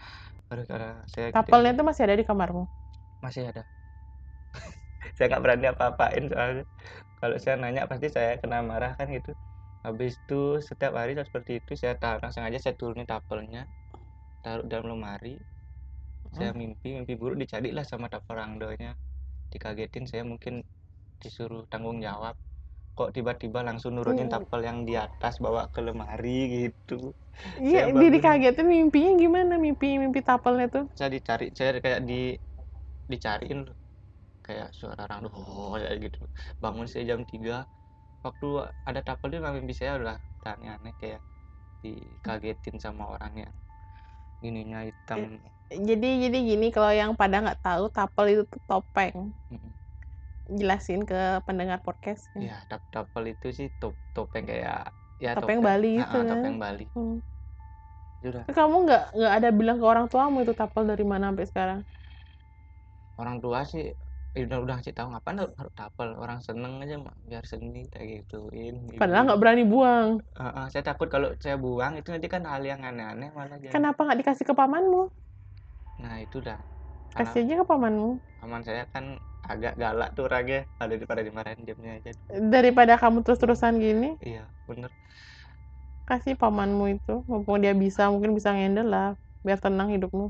Aduh, 0.47 0.63
karena 0.63 1.03
saya 1.11 1.35
tapelnya 1.35 1.75
itu 1.75 1.83
masih 1.83 2.03
ada 2.07 2.15
di 2.15 2.23
kamarmu? 2.23 2.71
Masih 3.19 3.51
ada. 3.51 3.67
Saya 5.19 5.27
nggak 5.35 5.43
berani 5.43 5.67
apa-apain 5.75 6.25
soalnya. 6.31 6.65
Kalau 7.19 7.37
saya 7.41 7.55
nanya 7.59 7.89
pasti 7.91 8.13
saya 8.13 8.39
kena 8.39 8.63
marah 8.63 8.95
kan 8.95 9.11
gitu. 9.11 9.35
Habis 9.83 10.19
itu 10.19 10.61
setiap 10.63 10.93
hari 10.99 11.19
seperti 11.19 11.63
itu 11.63 11.73
saya 11.79 11.95
taruh 11.97 12.21
langsung 12.23 12.43
aja 12.43 12.59
saya 12.59 12.75
turunin 12.75 13.07
tapelnya 13.07 13.67
taruh 14.43 14.67
dalam 14.67 14.95
lemari. 14.95 15.39
Saya 16.35 16.53
mimpi 16.53 16.95
mimpi 16.95 17.15
buruk 17.17 17.39
dicari 17.43 17.75
lah 17.75 17.87
sama 17.87 18.07
tapel 18.07 18.37
rangdonya. 18.39 18.95
Dikagetin 19.51 20.07
saya 20.07 20.23
mungkin 20.23 20.63
disuruh 21.23 21.65
tanggung 21.71 21.99
jawab 21.99 22.37
kok 22.97 23.09
tiba-tiba 23.17 23.59
langsung 23.69 23.93
nurunin 23.97 24.27
Hmm. 24.29 24.35
tapel 24.35 24.61
yang 24.69 24.79
di 24.89 24.95
atas 25.07 25.35
bawa 25.45 25.63
ke 25.75 25.81
lemari 25.87 26.39
gitu. 26.57 26.95
Iya 27.69 27.81
bangun. 27.95 28.13
dikagetin 28.15 28.67
mimpinya 28.75 29.13
gimana? 29.23 29.53
Mimpi 29.65 29.87
mimpi 30.03 30.21
tapelnya 30.29 30.67
tuh? 30.75 30.85
Saya 30.99 31.09
dicari 31.17 31.47
saya 31.57 31.71
kayak 31.85 32.01
di 32.09 32.21
dicariin 33.13 33.61
kayak 34.47 34.69
suara 34.79 35.01
orang 35.07 35.21
oh 35.31 35.75
kayak 35.77 35.97
gitu. 36.05 36.19
Bangun 36.63 36.87
saya 36.91 37.05
jam 37.11 37.21
3 37.33 37.57
waktu 38.25 38.47
ada 38.89 39.01
tapel 39.07 39.29
dia 39.33 39.41
mimpi 39.57 39.75
saya 39.77 39.93
udah 40.01 40.17
udah 40.41 40.53
aneh-aneh 40.57 40.95
kayak 41.01 41.21
dikagetin 41.85 42.77
sama 42.85 43.05
orang 43.15 43.33
yang 43.45 43.55
ininya 44.49 44.81
hitam. 44.89 45.21
Jadi 45.89 46.09
jadi 46.25 46.39
gini 46.49 46.67
kalau 46.75 46.93
yang 46.95 47.13
pada 47.21 47.37
nggak 47.43 47.59
tahu 47.67 47.85
tapel 47.97 48.25
itu 48.33 48.43
tuh 48.53 48.61
topeng. 48.71 49.17
Mm-mm. 49.53 49.76
Jelasin 50.47 51.03
ke 51.03 51.43
pendengar 51.43 51.83
podcast 51.83 52.31
ya 52.39 52.55
tap 52.71 52.83
tapel 52.95 53.35
itu 53.35 53.51
sih 53.51 53.69
top 53.83 53.99
topeng 54.15 54.47
kayak 54.47 54.91
ya 55.19 55.33
Topeng 55.35 55.65
Bali 55.65 55.99
Ah, 55.99 56.07
itu 56.07 56.19
kan? 56.23 56.29
topeng 56.31 56.57
Bali 56.61 56.85
Hmm. 56.93 57.19
itu 58.21 58.27
udah 58.31 58.43
Tapi 58.47 58.53
kamu 58.55 58.77
nggak 58.87 59.05
nggak 59.17 59.33
ada 59.43 59.49
bilang 59.53 59.77
ke 59.81 59.87
orang 59.87 60.07
tuamu 60.13 60.39
itu 60.45 60.53
tapel 60.55 60.85
dari 60.87 61.05
mana 61.05 61.33
sampai 61.33 61.47
sekarang 61.49 61.81
orang 63.17 63.37
tua 63.41 63.65
sih 63.65 63.85
eh, 64.37 64.43
udah 64.45 64.59
udah 64.61 64.75
ngasih 64.77 64.93
tahu 64.93 65.09
ngapain 65.17 65.35
naruh 65.41 65.73
tapel 65.73 66.09
orang 66.21 66.39
seneng 66.45 66.85
aja 66.85 67.01
Mak. 67.01 67.17
biar 67.25 67.45
seni 67.49 67.89
kayak 67.89 68.29
gituin 68.29 68.77
padahal 69.01 69.25
nggak 69.33 69.41
berani 69.41 69.65
buang 69.65 70.21
Ah, 70.37 70.53
ah, 70.53 70.67
saya 70.69 70.85
takut 70.85 71.09
kalau 71.09 71.33
saya 71.41 71.57
buang 71.57 71.97
itu 71.97 72.13
nanti 72.13 72.29
kan 72.29 72.45
hal 72.45 72.61
yang 72.61 72.85
aneh-aneh 72.85 73.33
malah 73.33 73.57
jadi. 73.57 73.73
kenapa 73.73 74.05
nggak 74.05 74.21
dikasih 74.21 74.45
ke 74.45 74.53
pamanmu 74.53 75.09
Nah 75.97 76.21
itu 76.21 76.45
dah. 76.45 76.61
Kasih 77.17 77.49
aja 77.49 77.57
ke 77.57 77.65
pamanmu 77.65 78.21
paman 78.37 78.61
saya 78.61 78.85
kan 78.93 79.17
agak 79.53 79.73
galak 79.83 80.09
tuh 80.17 80.23
orangnya, 80.29 80.59
ada 80.83 80.93
daripada 80.99 81.23
dimarahin 81.29 81.61
diamnya 81.67 81.93
aja. 81.99 82.11
daripada 82.55 82.95
kamu 83.03 83.19
terus 83.25 83.41
terusan 83.43 83.75
gini 83.85 84.09
Iya 84.21 84.53
bener. 84.69 84.91
kasih 86.09 86.35
pamanmu 86.43 86.85
itu 86.95 87.13
mumpung 87.31 87.57
dia 87.63 87.73
bisa 87.83 88.03
mungkin 88.13 88.33
bisa 88.39 88.51
ngendel 88.55 88.87
lah 88.95 89.07
biar 89.47 89.59
tenang 89.65 89.89
hidupmu 89.95 90.25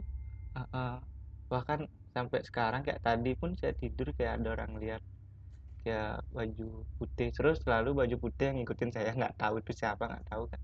Ah, 0.59 0.67
ah. 0.81 0.93
Bahkan 1.53 1.81
sampai 2.15 2.41
sekarang 2.49 2.81
kayak 2.87 3.01
tadi 3.07 3.31
pun 3.41 3.51
saya 3.61 3.73
tidur 3.83 4.07
kayak 4.17 4.33
ada 4.41 4.49
orang 4.57 4.73
lihat 4.83 5.03
kayak 5.85 6.09
baju 6.37 6.65
putih 6.99 7.29
terus 7.37 7.57
selalu 7.65 7.91
baju 8.01 8.17
putih 8.25 8.45
yang 8.49 8.57
ngikutin 8.61 8.91
saya 8.97 9.11
nggak 9.19 9.35
tahu 9.41 9.55
itu 9.63 9.73
siapa 9.81 10.03
nggak 10.11 10.25
tahu 10.31 10.43
kan 10.53 10.61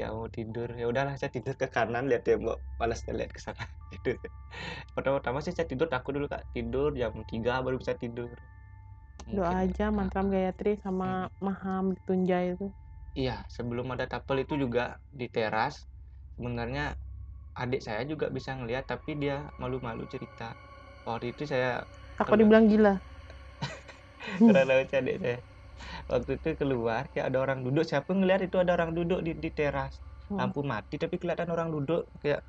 kayak 0.00 0.12
mau 0.18 0.28
tidur. 0.36 0.68
Ya 0.80 0.84
udahlah 0.92 1.14
saya 1.20 1.30
tidur 1.36 1.54
ke 1.62 1.66
kanan 1.76 2.04
lihat 2.10 2.22
tembok 2.26 2.56
malas 2.80 3.00
lihat 3.18 3.30
ke 3.36 3.40
sana. 3.46 3.64
Gitu 3.92 4.08
pertama-tama 4.96 5.38
sih 5.44 5.52
saya 5.56 5.68
tidur 5.72 5.88
takut 5.94 6.12
dulu 6.16 6.26
kak. 6.32 6.42
Tidur 6.54 6.88
jam 7.00 7.12
3 7.32 7.52
baru 7.64 7.76
bisa 7.82 7.94
tidur. 8.02 8.30
Doa 9.36 9.52
Mungkin- 9.52 9.58
aja 9.64 9.86
mantram 9.96 10.26
gayatri 10.34 10.72
sama 10.84 11.08
maham 11.46 11.84
ditunjai 11.96 12.46
itu. 12.54 12.66
Iya, 13.20 13.32
sebelum 13.56 13.86
ada 13.94 14.06
tapel 14.12 14.36
itu 14.44 14.54
juga 14.64 14.82
di 15.20 15.26
teras. 15.34 15.74
Sebenarnya 16.34 16.82
adik 17.60 17.80
saya 17.86 18.02
juga 18.12 18.26
bisa 18.36 18.50
ngelihat, 18.58 18.84
tapi 18.92 19.10
dia 19.22 19.36
malu-malu 19.62 20.04
cerita. 20.12 20.44
Waktu 21.06 21.26
itu 21.32 21.42
saya 21.52 21.68
takut 22.16 22.36
dibilang 22.40 22.66
gila. 22.70 22.94
Karena 24.46 24.60
adik 25.00 25.16
saya. 25.22 25.49
Waktu 26.10 26.30
itu 26.36 26.48
keluar, 26.60 27.02
kayak 27.12 27.26
ada 27.30 27.38
orang 27.44 27.58
duduk. 27.66 27.84
Siapa 27.90 28.10
ngelihat 28.18 28.40
itu 28.46 28.56
ada 28.62 28.72
orang 28.76 28.90
duduk 28.98 29.18
di, 29.26 29.30
di 29.44 29.48
teras. 29.58 29.94
Hmm. 30.28 30.38
Lampu 30.38 30.60
mati, 30.72 30.94
tapi 31.02 31.14
kelihatan 31.20 31.48
orang 31.54 31.68
duduk 31.74 32.00
kayak 32.22 32.40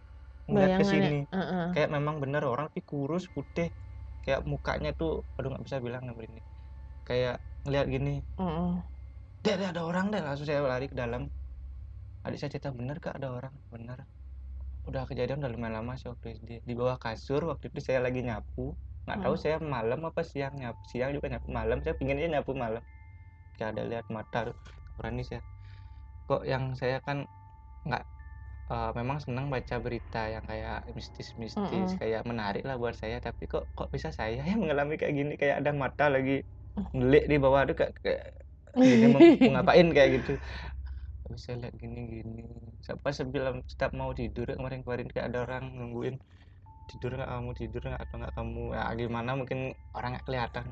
ngeliat 0.49 0.73
ke 0.79 0.83
sini. 0.91 1.15
Heeh. 1.33 1.65
Kayak 1.73 1.89
memang 1.95 2.15
bener 2.23 2.41
orang 2.51 2.65
tapi 2.69 2.81
kurus, 2.91 3.23
putih. 3.35 3.67
Kayak 4.23 4.39
mukanya 4.51 4.89
tuh, 4.99 5.09
aduh 5.35 5.49
nggak 5.51 5.65
bisa 5.67 5.79
bilang 5.85 6.03
nomor 6.07 6.23
ini. 6.29 6.41
kayak 7.09 7.35
ngeliat 7.65 7.87
gini 7.93 8.11
Mm-mm. 8.39 8.83
dek 9.43 9.55
dek, 9.59 9.67
ada 9.73 9.81
orang 9.89 10.05
deh 10.13 10.21
langsung 10.25 10.47
saya 10.49 10.61
lari 10.71 10.85
ke 10.91 10.95
dalam 11.01 11.21
adik 12.25 12.37
saya 12.39 12.51
cerita 12.53 12.69
bener 12.79 12.97
kak 13.03 13.13
ada 13.17 13.27
orang 13.37 13.53
bener 13.73 13.97
udah 14.89 15.03
kejadian 15.09 15.37
udah 15.41 15.51
lumayan 15.55 15.75
lama 15.79 15.93
sih 15.99 16.07
waktu 16.11 16.25
SD 16.37 16.49
di 16.69 16.73
bawah 16.79 16.97
kasur 17.05 17.41
waktu 17.51 17.65
itu 17.71 17.79
saya 17.87 17.99
lagi 18.05 18.19
nyapu 18.27 18.61
nggak 19.05 19.19
tahu 19.23 19.35
Hmm. 19.35 19.43
saya 19.43 19.55
malam 19.75 19.99
apa 20.09 20.21
siang 20.31 20.53
nyapu 20.61 20.81
siang 20.91 21.09
juga 21.17 21.27
nyapu 21.33 21.49
malam 21.59 21.77
saya 21.83 21.95
pinginnya 21.99 22.27
nyapu 22.35 22.51
malam 22.65 22.83
ada 23.71 23.81
lihat 23.91 24.05
mata 24.17 24.37
berani 24.97 25.21
saya 25.29 25.41
kok 26.29 26.41
yang 26.51 26.63
saya 26.81 26.97
kan 27.07 27.17
nggak 27.87 28.03
eh, 28.71 28.89
memang 28.99 29.17
senang 29.25 29.47
baca 29.55 29.75
berita 29.85 30.19
yang 30.35 30.45
kayak 30.51 30.77
mistis-mistis 30.97 31.89
Mm-mm. 31.89 32.01
kayak 32.01 32.21
menarik 32.31 32.63
lah 32.67 32.75
buat 32.81 32.95
saya. 33.01 33.17
Tapi 33.27 33.43
kok 33.53 33.63
kok 33.77 33.89
bisa 33.95 34.09
saya 34.19 34.39
yang 34.49 34.59
mengalami 34.63 34.93
kayak 35.01 35.13
gini? 35.19 35.33
Kayak 35.41 35.55
ada 35.61 35.71
mata 35.83 36.05
lagi 36.15 36.31
ngelik 36.95 37.23
di 37.31 37.37
bawah 37.43 37.61
tuh 37.69 37.75
kayak, 37.79 37.93
kayak 38.05 38.23
gini 38.89 39.05
mau, 39.13 39.23
ngapain 39.51 39.87
kayak 39.95 40.09
gitu. 40.17 40.31
Saya 41.43 41.55
lihat 41.61 41.75
gini-gini. 41.81 42.43
Siapa 42.85 43.09
sebelum 43.19 43.55
setiap 43.71 43.91
mau 43.99 44.11
tidur 44.19 44.47
kemarin-kemarin 44.57 45.07
kayak 45.13 45.25
ada 45.29 45.39
orang 45.45 45.63
nungguin 45.79 46.15
tidur 46.89 47.11
nggak 47.17 47.29
kamu? 47.33 47.51
Tidur 47.61 47.81
nggak? 47.89 48.01
Atau 48.05 48.15
nggak 48.21 48.33
kamu? 48.37 48.63
Ya 48.77 48.83
gimana? 49.01 49.31
Mungkin 49.39 49.59
orang 49.97 50.09
nggak 50.13 50.25
kelihatan. 50.27 50.65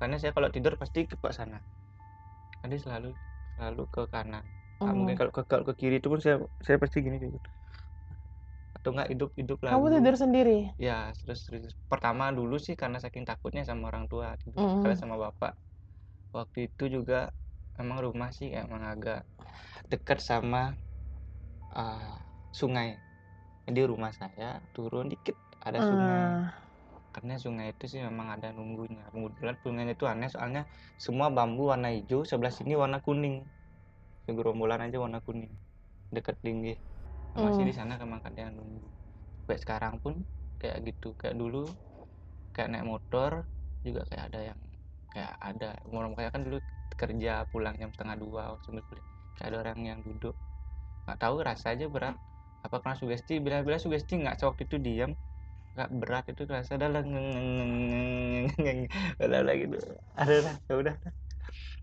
Karena 0.00 0.16
saya 0.20 0.32
kalau 0.36 0.48
tidur 0.54 0.74
pasti 0.82 1.00
ke 1.10 1.16
sana 1.38 1.58
jadi 2.66 2.78
selalu 2.84 3.08
selalu 3.56 3.82
ke 3.94 4.02
kanan. 4.14 4.44
Nah, 4.84 4.92
mungkin 4.98 5.16
Mm. 5.16 5.20
kalau 5.20 5.32
ke 5.36 5.42
kalau 5.50 5.64
ke 5.68 5.74
kiri 5.80 5.94
itu 6.00 6.08
pun 6.12 6.20
saya 6.24 6.36
saya 6.66 6.76
pasti 6.82 6.98
gini 7.06 7.16
gitu. 7.24 7.48
Atau 8.76 8.90
nggak 8.94 9.08
hidup 9.12 9.30
hidup 9.40 9.58
lagu 9.68 9.84
Kamu 9.84 9.86
tidur 9.94 10.14
sendiri? 10.22 10.56
ya 10.86 10.92
terus, 11.20 11.40
terus. 11.46 11.72
Pertama 11.90 12.24
dulu 12.38 12.54
sih 12.66 12.74
karena 12.82 12.98
saking 13.04 13.24
takutnya 13.28 13.62
sama 13.68 13.82
orang 13.90 14.04
tua 14.12 14.28
tidur 14.42 14.64
Mm-mm. 14.64 14.72
sekali 14.72 14.94
sama 15.02 15.16
bapak. 15.24 15.52
Waktu 16.36 16.58
itu 16.68 16.84
juga 16.96 17.16
emang 17.80 17.98
rumah 18.06 18.30
sih 18.38 18.48
emang 18.62 18.82
agak 18.92 19.18
dekat 19.92 20.18
sama 20.30 20.60
uh, 21.80 22.14
sungai. 22.58 22.88
Jadi 23.66 23.80
rumah 23.92 24.12
saya 24.20 24.48
turun 24.74 25.06
dikit 25.12 25.36
ada 25.66 25.80
sungai. 25.90 26.24
Ah, 26.26 26.65
karena 27.16 27.40
sungai 27.40 27.72
itu 27.72 27.88
sih 27.88 28.04
memang 28.04 28.36
ada 28.36 28.52
nunggunya. 28.52 29.08
Kemudian 29.08 29.56
sungainya 29.64 29.96
itu 29.96 30.04
aneh 30.04 30.28
soalnya 30.28 30.68
semua 31.00 31.32
bambu 31.32 31.72
warna 31.72 31.88
hijau 31.96 32.28
sebelah 32.28 32.52
sini 32.52 32.76
warna 32.76 33.00
kuning. 33.00 33.40
Segerombolan 34.28 34.84
aja 34.84 35.00
warna 35.00 35.24
kuning 35.24 35.48
dekat 36.12 36.36
tinggi 36.44 36.76
masih 37.32 37.64
Hmm. 37.64 37.68
di 37.68 37.74
sana 37.76 37.94
memang 37.96 38.20
ada 38.20 38.36
yang 38.36 38.52
nunggu. 38.60 38.84
Sampai 39.48 39.58
sekarang 39.64 39.94
pun 40.04 40.20
kayak 40.60 40.84
gitu. 40.84 41.16
Kayak 41.16 41.40
dulu 41.40 41.64
kayak 42.52 42.68
naik 42.72 42.84
motor 42.84 43.48
juga 43.80 44.04
kayak 44.12 44.24
ada 44.32 44.40
yang 44.52 44.60
kayak 45.12 45.32
ada. 45.40 45.70
Umur 45.88 46.12
kayak 46.12 46.32
kan 46.36 46.42
dulu 46.44 46.58
kerja 46.96 47.48
pulang 47.48 47.76
jam 47.80 47.92
setengah 47.92 48.16
dua 48.20 48.56
kuliah 48.60 48.84
kayak 49.36 49.48
ada 49.52 49.56
orang 49.64 49.80
yang 49.84 50.00
duduk. 50.04 50.36
Nggak 51.08 51.18
tahu 51.20 51.36
rasa 51.40 51.72
aja 51.72 51.88
berat 51.88 52.16
apa 52.64 52.76
karena 52.84 52.96
sugesti? 53.00 53.40
Bila-bila 53.40 53.80
sugesti 53.80 54.20
nggak 54.20 54.36
sewaktu 54.40 54.68
itu 54.68 54.76
diam 54.80 55.12
nggak 55.76 55.90
berat 56.00 56.24
itu 56.32 56.42
rasa 56.56 56.72
adalah 56.78 57.02
ada 59.22 59.38
lagi 59.46 59.60
gitu. 59.66 59.76
Ada 60.20 60.34
lah 60.44 60.54
ya 60.68 60.74
udah. 60.82 60.94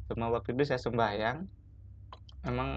Cuma 0.10 0.26
waktu 0.36 0.50
itu 0.56 0.64
saya 0.70 0.82
sembahyang. 0.86 1.38
Emang 2.50 2.70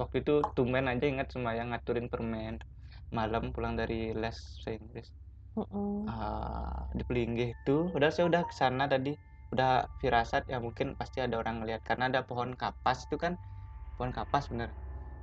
waktu 0.00 0.16
itu 0.22 0.32
tumben 0.56 0.84
aja 0.92 1.04
ingat 1.12 1.28
sembahyang 1.34 1.68
ngaturin 1.70 2.06
permen. 2.12 2.54
Malam 3.16 3.42
pulang 3.54 3.74
dari 3.80 3.94
les 4.20 4.36
bahasa 4.42 4.70
Inggris. 4.78 5.08
Mm-mm. 5.56 6.12
Ah, 6.12 6.88
di 6.98 7.02
Pelinggih 7.08 7.48
itu. 7.56 7.70
Udah 7.96 8.08
saya 8.14 8.24
udah 8.30 8.42
ke 8.50 8.54
sana 8.62 8.84
tadi. 8.92 9.10
Udah 9.52 9.68
firasat 10.02 10.42
ya 10.52 10.56
mungkin 10.66 10.88
pasti 11.00 11.18
ada 11.24 11.36
orang 11.42 11.54
ngeliat. 11.60 11.80
Karena 11.88 12.04
ada 12.10 12.20
pohon 12.28 12.50
kapas 12.60 12.98
itu 13.06 13.16
kan. 13.24 13.34
Pohon 13.96 14.12
kapas 14.18 14.44
bener. 14.52 14.70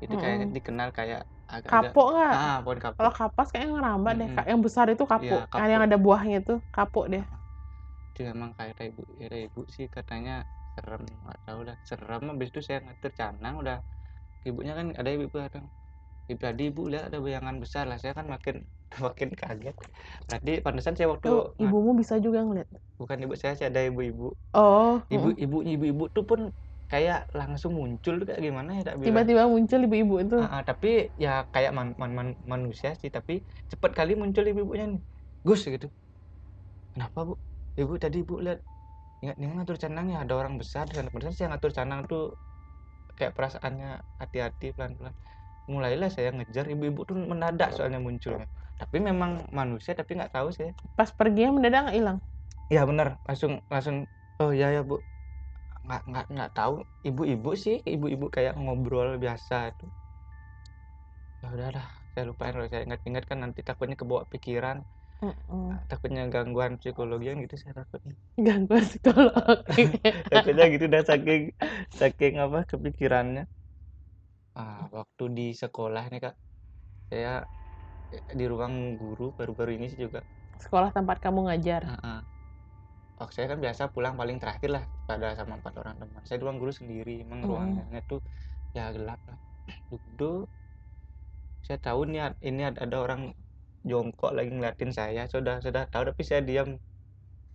Itu 0.04 0.16
kayak 0.22 0.40
Mm-mm. 0.40 0.56
dikenal 0.56 0.90
kayak 0.98 1.22
agak-agak 1.56 1.92
Kapok 1.94 2.06
nggak? 2.16 2.34
ah 2.36 2.56
pohon 2.64 2.80
kapas 2.84 2.98
Kalau 3.00 3.14
kapas 3.20 3.48
kayaknya 3.52 3.70
ngerambat 3.76 4.14
deh. 4.20 4.28
Mm-mm. 4.28 4.36
Kak. 4.38 4.46
Yang 4.52 4.62
besar 4.66 4.86
itu 4.94 5.04
kapok. 5.12 5.26
Iya, 5.26 5.36
Yang- 5.58 5.72
Yang 5.74 5.82
kapok. 5.82 5.88
ada 5.88 5.98
buahnya 6.06 6.36
itu 6.44 6.54
kapok 6.76 7.06
deh. 7.14 7.24
itu 8.12 8.20
memang 8.32 8.50
kayak 8.58 8.76
ibu 8.92 9.02
ibu 9.48 9.62
sih 9.76 9.86
katanya 9.96 10.32
serem 10.76 11.02
nggak 11.24 11.38
tahu 11.48 11.60
lah 11.68 11.76
serem 11.90 12.22
habis 12.32 12.48
itu 12.52 12.62
saya 12.68 12.78
ngatur 12.86 13.12
canang 13.20 13.54
udah 13.62 13.78
ibunya 14.48 14.74
kan 14.80 14.88
ada 15.00 15.10
ibu 15.16 15.26
kadang 15.34 15.66
ibu 16.32 16.40
tadi 16.48 16.64
ibu 16.72 16.82
lihat 16.92 17.04
ada 17.10 17.20
bayangan 17.26 17.56
besar 17.64 17.84
lah 17.90 17.98
saya 18.02 18.14
kan 18.20 18.28
makin 18.36 18.56
makin 19.06 19.30
kaget 19.42 19.76
berarti 20.28 20.52
pantesan 20.66 20.96
saya 20.98 21.10
waktu 21.14 21.30
nga- 21.30 21.50
ibumu 21.64 21.92
bisa 22.02 22.16
juga 22.26 22.40
ngeliat. 22.46 22.68
bukan 23.00 23.18
ibu 23.26 23.34
saya 23.42 23.54
sih 23.60 23.66
ada 23.70 23.82
ibu-ibu 23.90 24.28
Oh, 24.54 25.02
ibu 25.16 25.28
mm. 25.28 25.44
ibu 25.44 25.58
ibu-ibu 25.74 26.04
tuh 26.16 26.24
pun 26.30 26.40
kayak 26.92 27.20
langsung 27.40 27.72
muncul 27.80 28.14
tuh 28.20 28.26
kayak 28.28 28.42
gimana 28.48 28.70
ya 28.78 28.82
tak 28.88 28.96
tiba-tiba 29.08 29.44
muncul 29.54 29.80
ibu-ibu 29.88 30.16
itu. 30.24 30.36
Ah, 30.44 30.60
ah, 30.60 30.62
tapi 30.70 30.90
ya 31.24 31.48
kayak 31.54 31.72
man, 31.78 31.88
man- 32.02 32.16
man- 32.18 32.40
manusia 32.54 32.90
sih 33.02 33.10
tapi 33.18 33.34
cepat 33.72 33.92
kali 33.98 34.12
muncul 34.22 34.44
ibu-ibunya 34.52 34.86
nih. 34.92 35.02
Gus 35.48 35.62
gitu. 35.76 35.88
Kenapa 36.94 37.20
bu? 37.28 37.34
Ibu 37.80 37.94
tadi 38.04 38.18
ibu 38.24 38.36
lihat 38.44 38.60
ingat 39.24 39.36
nih 39.40 39.48
ngatur 39.56 39.78
canang 39.84 40.08
ya 40.14 40.18
ada 40.26 40.34
orang 40.36 40.56
besar 40.62 40.84
di 40.90 40.94
sana 40.98 41.08
Padahal 41.14 41.34
saya 41.38 41.48
ngatur 41.54 41.72
canang 41.78 42.00
tuh 42.12 42.24
kayak 43.18 43.34
perasaannya 43.38 43.90
hati-hati 44.22 44.68
pelan-pelan. 44.76 45.14
Mulailah 45.72 46.10
saya 46.12 46.30
ngejar 46.36 46.66
ibu-ibu 46.74 47.02
tuh 47.10 47.16
mendadak 47.32 47.70
soalnya 47.76 48.00
munculnya. 48.02 48.48
Tapi 48.82 48.98
memang 49.00 49.32
manusia 49.54 49.94
tapi 49.96 50.18
nggak 50.18 50.34
tahu 50.36 50.50
saya 50.52 50.72
Pas 50.98 51.10
perginya 51.14 51.52
mendadak 51.56 51.80
nggak 51.88 51.98
hilang. 52.00 52.18
ya 52.76 52.82
benar. 52.90 53.08
Langsung 53.28 53.62
langsung 53.72 53.98
oh 54.42 54.52
ya 54.52 54.68
ya 54.76 54.82
bu 54.84 55.00
nggak 55.86 56.02
nggak 56.10 56.26
nggak 56.34 56.50
tahu 56.58 56.74
ibu-ibu 57.08 57.50
sih 57.64 57.76
ibu-ibu 57.94 58.26
kayak 58.36 58.54
ngobrol 58.62 59.10
biasa 59.24 59.56
itu 59.72 59.86
ya 61.42 61.48
udah 61.56 61.70
dah 61.78 61.88
saya 62.12 62.24
lupain 62.30 62.54
kalau 62.56 62.70
saya 62.72 62.84
ingat-ingat 62.88 63.24
kan 63.30 63.38
nanti 63.44 63.60
takutnya 63.68 63.96
kebawa 64.02 64.24
pikiran 64.34 64.78
Mm-mm. 65.24 65.80
takutnya 65.90 66.24
gangguan 66.34 66.74
psikologi 66.80 67.26
kan 67.30 67.38
gitu 67.46 67.56
saya 67.62 67.74
takutnya 67.80 68.14
Gangguan 68.38 68.84
psikolog. 68.90 69.64
takutnya 70.32 70.64
gitu 70.74 70.86
dah 70.94 71.04
saking 71.10 71.42
saking 72.00 72.34
apa 72.44 72.60
kepikirannya 72.70 73.42
ah 74.62 74.82
waktu 74.98 75.24
di 75.38 75.44
sekolah 75.62 76.04
nih 76.12 76.20
kak 76.26 76.36
saya 77.12 77.32
di 78.40 78.46
ruang 78.52 78.76
guru 79.02 79.26
baru-baru 79.38 79.72
ini 79.78 79.86
sih 79.92 80.00
juga 80.06 80.20
Sekolah 80.64 80.92
tempat 80.98 81.18
kamu 81.24 81.40
ngajar. 81.52 81.82
Heeh. 81.88 82.20
Oh, 83.22 83.30
saya 83.30 83.54
kan 83.54 83.62
biasa 83.62 83.94
pulang 83.94 84.18
paling 84.18 84.42
terakhir 84.42 84.74
lah 84.74 84.84
pada 85.06 85.38
sama 85.38 85.62
empat 85.62 85.78
orang 85.78 85.94
teman. 86.02 86.26
Saya 86.26 86.42
di 86.42 86.44
ruang 86.50 86.58
guru 86.58 86.74
sendiri, 86.74 87.22
emang 87.22 87.46
Mm. 87.46 87.50
ruangannya 87.54 88.02
tuh 88.10 88.18
ya 88.74 88.90
gelap 88.90 89.22
lah. 89.30 89.38
Duduk, 89.94 90.50
saya 91.62 91.78
tahu 91.78 92.10
nih 92.10 92.34
ini 92.42 92.66
ada, 92.66 92.82
ada 92.82 92.98
orang 92.98 93.38
jongkok 93.86 94.34
lagi 94.34 94.50
ngeliatin 94.50 94.90
saya. 94.90 95.30
Sudah 95.30 95.62
sudah 95.62 95.86
tahu 95.86 96.10
tapi 96.10 96.22
saya 96.26 96.42
diam. 96.42 96.82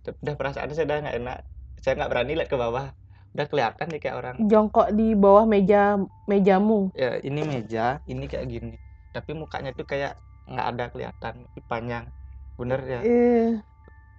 Udah 0.07 0.35
perasaan 0.39 0.71
saya 0.71 0.87
udah 0.87 1.03
nggak 1.03 1.17
enak. 1.19 1.37
Saya 1.83 1.99
nggak 1.99 2.11
berani 2.15 2.31
lihat 2.39 2.47
ke 2.47 2.55
bawah. 2.55 2.95
Udah 3.35 3.45
kelihatan 3.51 3.91
nih 3.91 3.99
kayak 3.99 4.15
orang. 4.23 4.35
Jongkok 4.47 4.95
di 4.95 5.19
bawah 5.19 5.43
meja 5.43 5.99
mejamu. 6.31 6.95
Ya 6.95 7.19
ini 7.19 7.43
meja, 7.43 7.99
ini 8.07 8.23
kayak 8.23 8.47
gini. 8.47 8.79
Tapi 9.11 9.35
mukanya 9.35 9.75
tuh 9.75 9.83
kayak 9.83 10.15
nggak 10.47 10.67
ada 10.71 10.85
kelihatan, 10.95 11.43
panjang. 11.67 12.07
Bener 12.55 12.79
ya. 12.87 12.99
Eh, 13.03 13.59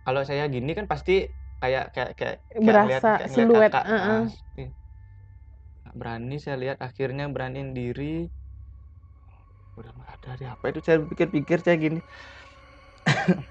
kalau 0.05 0.21
saya 0.29 0.45
gini 0.53 0.77
kan 0.77 0.85
pasti 0.85 1.38
kayak 1.61 1.85
kayak 1.95 2.11
kayak 2.19 2.37
kayak 2.65 2.85
Berasa 2.87 3.11
kayak 3.17 3.31
siluet, 3.35 3.49
kakak. 3.55 3.85
heeh. 3.91 4.09
Ah, 4.09 4.25
iya. 4.59 4.67
Nggak 5.83 5.97
berani 6.01 6.35
saya 6.45 6.57
lihat 6.63 6.79
akhirnya 6.89 7.25
beraniin 7.35 7.71
diri 7.79 8.05
udah 9.79 9.91
nggak 9.97 10.11
ada 10.15 10.31
di 10.41 10.45
apa 10.53 10.65
itu 10.71 10.81
saya 10.87 10.99
pikir-pikir 11.11 11.59
saya 11.65 11.77
gini 11.85 11.99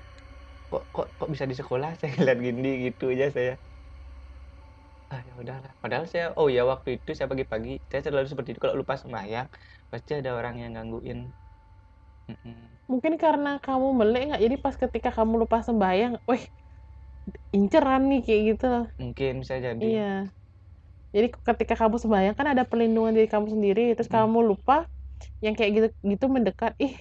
kok 0.72 0.84
kok 0.96 1.08
kok 1.20 1.30
bisa 1.34 1.46
di 1.52 1.56
sekolah 1.62 1.90
saya 2.00 2.14
lihat 2.26 2.40
gini 2.48 2.70
gitu 2.86 3.04
aja 3.14 3.26
saya 3.38 3.54
ah 5.14 5.22
ya 5.28 5.34
udahlah 5.42 5.72
padahal 5.82 6.06
saya 6.12 6.26
oh 6.40 6.48
ya 6.56 6.62
waktu 6.72 6.90
itu 6.96 7.10
saya 7.18 7.30
pagi-pagi 7.32 7.70
saya 7.90 8.02
selalu 8.06 8.28
seperti 8.32 8.50
itu 8.52 8.62
kalau 8.64 8.78
lupa 8.82 8.96
sembahyang 9.04 9.48
pasti 9.92 10.12
ada 10.20 10.30
orang 10.40 10.56
yang 10.62 10.72
gangguin 10.78 11.20
Mm-mm. 12.30 12.78
Mungkin 12.92 13.14
karena 13.24 13.50
kamu 13.66 13.88
melek 14.00 14.22
nggak, 14.28 14.42
jadi 14.46 14.56
pas 14.64 14.76
ketika 14.84 15.10
kamu 15.18 15.34
lupa 15.44 15.58
sembahyang, 15.68 16.14
weh, 16.30 16.44
inceran 17.57 18.01
nih 18.10 18.19
kayak 18.25 18.41
gitu. 18.50 18.65
mungkin 19.01 19.31
bisa 19.41 19.55
jadi 19.62 19.84
Iya. 19.86 20.03
Jadi 21.15 21.27
ketika 21.48 21.74
kamu 21.81 21.96
sembahyang 22.03 22.36
kan 22.39 22.48
ada 22.53 22.63
perlindungan 22.69 23.13
diri 23.15 23.27
kamu 23.34 23.48
sendiri, 23.55 23.81
terus 23.96 24.10
Hmm. 24.12 24.15
kamu 24.27 24.39
lupa, 24.51 24.75
yang 25.46 25.53
kayak 25.57 25.72
gitu 25.77 25.88
gitu 26.13 26.25
mendekat, 26.36 26.74
ih, 26.86 26.93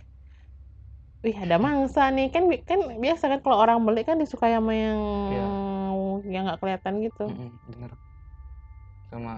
wih 1.24 1.36
ada 1.44 1.56
mangsa 1.64 2.00
nih 2.14 2.26
kan 2.34 2.44
kan 2.68 2.78
biasa 3.04 3.24
kan 3.30 3.38
kalau 3.44 3.56
orang 3.62 3.78
melek 3.84 4.04
kan 4.08 4.16
disukai 4.22 4.52
sama 4.56 4.72
yang 4.84 5.00
Iya. 5.32 5.44
yang 6.32 6.42
nggak 6.46 6.58
kelihatan 6.62 6.94
gitu. 7.06 7.22
Mm-mm, 7.26 7.58
bener 7.66 7.90
sama 9.10 9.32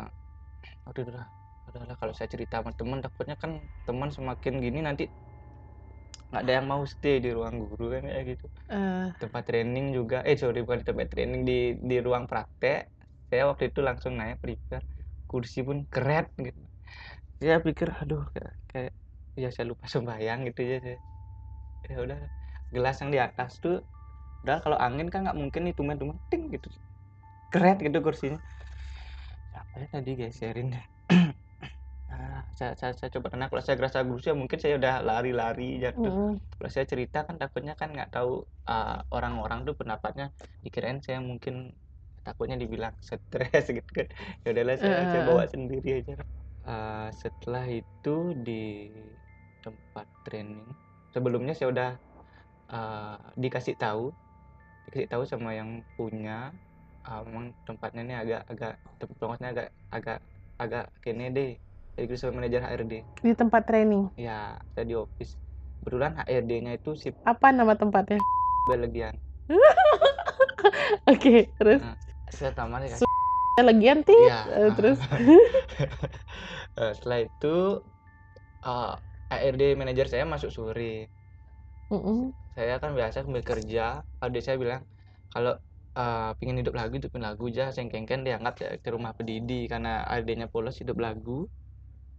aduh 0.89 1.05
udah 1.11 1.25
udahlah 1.69 1.97
kalau 2.01 2.15
saya 2.17 2.29
cerita 2.35 2.55
sama 2.61 2.73
teman 2.79 2.99
takutnya 3.05 3.37
kan 3.43 3.53
teman 3.87 4.11
semakin 4.17 4.55
gini 4.65 4.79
nanti 4.89 5.05
nggak 6.29 6.43
ada 6.45 6.53
yang 6.57 6.67
mau 6.73 6.83
stay 6.93 7.15
di 7.25 7.29
ruang 7.37 7.57
guru 7.63 7.85
kan 7.95 8.03
kayak 8.11 8.25
gitu. 8.33 8.45
Eh, 8.75 9.05
tempat 9.23 9.43
training 9.49 9.87
juga. 9.97 10.17
Eh 10.29 10.37
sorry 10.43 10.59
bukan 10.65 10.79
di 10.83 10.87
tempat 10.91 11.09
training 11.13 11.41
di 11.51 11.55
di 11.91 11.97
ruang 12.07 12.25
praktek. 12.31 12.79
Saya 13.29 13.43
waktu 13.51 13.65
itu 13.71 13.81
langsung 13.89 14.13
naik 14.21 14.37
prepare 14.43 14.85
kursi 15.31 15.59
pun 15.69 15.79
keren 15.93 16.27
gitu. 16.47 16.61
Saya 17.41 17.57
pikir 17.67 17.89
aduh 18.01 18.23
kayak, 18.35 18.53
kayak 18.71 18.93
ya 19.43 19.49
saya 19.55 19.67
lupa 19.73 19.87
sembahyang 19.95 20.41
gitu 20.49 20.61
ya 20.71 20.77
saya. 20.85 20.99
Ya 21.91 21.97
udah 22.05 22.19
gelas 22.75 22.97
yang 23.03 23.11
di 23.15 23.21
atas 23.27 23.51
tuh 23.65 23.75
udah 24.45 24.59
kalau 24.65 24.79
angin 24.87 25.09
kan 25.13 25.21
nggak 25.25 25.39
mungkin 25.43 25.61
nih 25.67 25.75
tumen-tumen 25.79 26.17
ting 26.31 26.43
gitu. 26.55 26.69
Keren 27.53 27.77
gitu 27.87 27.99
kursinya. 28.07 28.39
Siapa 29.51 29.75
ya 29.83 29.87
tadi 29.95 30.11
geserin 30.21 30.67
deh 30.75 30.85
ah, 31.13 31.29
saya, 32.59 32.75
saya, 32.75 32.93
saya 32.99 33.11
coba 33.15 33.31
tenang 33.31 33.49
kalau 33.55 33.63
saya 33.63 33.79
gerasa 33.79 34.03
ya 34.03 34.35
mungkin 34.35 34.59
saya 34.59 34.75
udah 34.83 34.95
lari-lari 35.07 35.79
jatuh 35.79 36.11
Mm-mm. 36.11 36.33
kalau 36.59 36.71
saya 36.75 36.85
cerita 36.91 37.23
kan 37.23 37.39
takutnya 37.39 37.79
kan 37.79 37.95
nggak 37.95 38.11
tahu 38.11 38.43
uh, 38.67 38.99
orang-orang 39.15 39.63
tuh 39.63 39.79
pendapatnya 39.79 40.35
dikirain 40.67 40.99
saya 40.99 41.23
mungkin 41.23 41.71
takutnya 42.27 42.59
dibilang 42.59 42.93
stres 42.99 43.71
gitu 43.79 43.91
kan 43.95 44.11
ya 44.43 44.51
udahlah 44.51 44.77
saya, 44.77 45.07
saya 45.07 45.23
Eh. 45.23 45.27
bawa 45.31 45.45
sendiri 45.47 46.03
aja 46.03 46.19
Uh, 46.69 47.09
setelah 47.17 47.65
itu 47.65 48.37
di 48.45 48.93
tempat 49.65 50.05
training 50.29 50.69
sebelumnya 51.17 51.57
saya 51.57 51.73
udah 51.73 51.91
uh, 52.69 53.17
dikasih 53.41 53.73
tahu 53.81 54.13
dikasih 54.93 55.09
tahu 55.09 55.25
sama 55.25 55.57
yang 55.57 55.81
punya 55.97 56.53
uh, 57.09 57.25
memang 57.25 57.57
tempatnya 57.65 58.05
ini 58.05 58.15
agak 58.21 58.43
agak 58.53 58.75
tempatnya 59.01 59.49
agak 59.49 59.69
agak 59.89 60.19
agak 60.61 60.85
kene 61.01 61.33
deh 61.33 61.53
jadi 61.99 62.15
sama 62.21 62.33
manajer 62.39 62.61
HRD 62.65 62.93
Di 63.25 63.33
tempat 63.35 63.63
training. 63.69 64.11
ya 64.19 64.59
saya 64.75 64.85
di 64.91 64.95
office 64.99 65.33
kebetulan 65.83 66.13
HRD-nya 66.27 66.73
itu 66.79 66.91
si 66.99 67.09
Apa 67.27 67.49
nama 67.55 67.75
tempatnya? 67.79 68.19
Belegian 68.69 69.15
Oke, 71.11 71.49
terus 71.59 71.81
saya 72.35 72.51
taman 72.53 72.85
ya 72.85 72.97
Su- 73.01 73.07
legian 73.59 74.07
ti. 74.07 74.15
Iya. 74.15 74.39
Eh, 74.55 74.71
terus 74.77 74.99
Eh, 76.79 76.93
setelah 76.95 77.19
itu 77.27 77.55
eh, 78.67 78.91
HRD 79.31 79.63
manajer 79.81 80.07
saya 80.13 80.25
masuk 80.33 80.51
sore 80.57 81.11
Mm-mm. 81.91 82.33
saya 82.57 82.75
kan 82.83 82.91
biasa 82.99 83.17
sambil 83.25 83.45
kerja 83.51 83.83
adik 84.25 84.43
saya 84.47 84.57
bilang 84.63 84.83
kalau 85.33 85.53
eh, 85.99 86.31
pingin 86.39 86.57
hidup 86.61 86.75
lagu 86.81 86.93
hidupin 86.99 87.23
lagu 87.29 87.45
aja 87.51 87.65
sengkengken 87.77 88.21
diangkat 88.27 88.55
ya 88.65 88.69
ke 88.85 88.89
rumah 88.95 89.13
pedidi 89.19 89.55
karena 89.73 89.89
adiknya 90.15 90.47
polos 90.53 90.77
hidup 90.83 90.99
lagu 91.07 91.31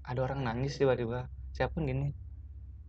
ada 0.05 0.19
orang 0.23 0.39
nangis 0.45 0.75
tiba-tiba. 0.75 1.27
Pun 1.75 1.83
gini? 1.83 2.07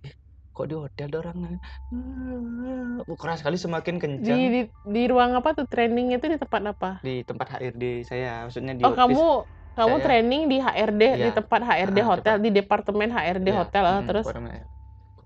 "Eh, 0.07 0.15
kok 0.55 0.67
di 0.71 0.75
hotel 0.79 1.07
ada 1.11 1.19
orang 1.27 1.37
nangis? 1.43 1.61
Uh, 1.91 3.17
keras 3.19 3.43
sekali 3.43 3.57
semakin 3.59 3.95
di, 3.97 4.01
kencang. 4.03 4.39
Di 4.39 4.61
di 4.71 5.03
ruang 5.11 5.35
apa 5.35 5.51
tuh? 5.59 5.67
Trainingnya 5.67 6.23
itu 6.23 6.29
di 6.31 6.39
tempat 6.39 6.61
apa? 6.71 6.91
di 7.03 7.25
tempat 7.27 7.47
HRD 7.59 7.85
saya 8.07 8.47
maksudnya 8.47 8.75
di 8.79 8.85
Oh, 8.87 8.93
office 8.93 9.01
kamu 9.01 9.27
kamu 9.75 9.95
saya- 9.97 10.05
training 10.05 10.43
di 10.53 10.57
HRD 10.61 11.03
di 11.17 11.21
Iya. 11.25 11.33
tempat 11.35 11.61
HRD 11.65 11.99
Ah, 11.99 12.07
hotel 12.15 12.37
di 12.39 12.51
departemen 12.53 13.09
HRD 13.11 13.49
Iya, 13.49 13.57
hotel. 13.65 13.83
Ah, 13.87 13.99
mm, 13.99 14.07
terus? 14.07 14.27
kok 14.29 14.37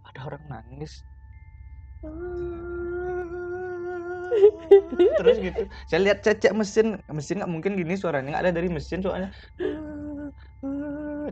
ada 0.09 0.21
orang 0.25 0.45
nangis? 0.49 0.93
Terus 5.19 5.37
gitu. 5.39 5.63
Saya 5.87 6.01
lihat 6.03 6.19
cecek 6.23 6.53
mesin. 6.55 6.99
Mesin 7.07 7.37
nggak 7.43 7.53
mungkin 7.53 7.73
gini 7.79 7.95
suaranya. 7.95 8.35
Nggak 8.35 8.45
ada 8.45 8.53
dari 8.55 8.69
mesin 8.71 8.99
soalnya 9.01 9.31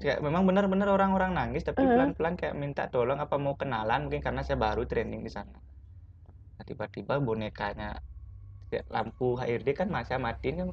kayak 0.00 0.18
memang 0.24 0.42
benar-benar 0.48 0.88
orang-orang 0.96 1.30
nangis 1.38 1.62
tapi 1.66 1.82
pelan-pelan 1.84 2.34
kayak 2.40 2.54
minta 2.56 2.82
tolong 2.92 3.18
apa 3.18 3.36
mau 3.36 3.54
kenalan 3.60 4.08
mungkin 4.08 4.22
karena 4.22 4.40
saya 4.46 4.56
baru 4.56 4.82
training 4.88 5.20
di 5.26 5.30
sana. 5.32 5.56
Nah, 6.56 6.64
tiba-tiba 6.64 7.18
bonekanya 7.18 7.98
ya, 8.72 8.82
lampu 8.88 9.36
HRD 9.36 9.68
kan 9.76 9.88
masih 9.90 10.16
matiin 10.16 10.54
kan 10.60 10.66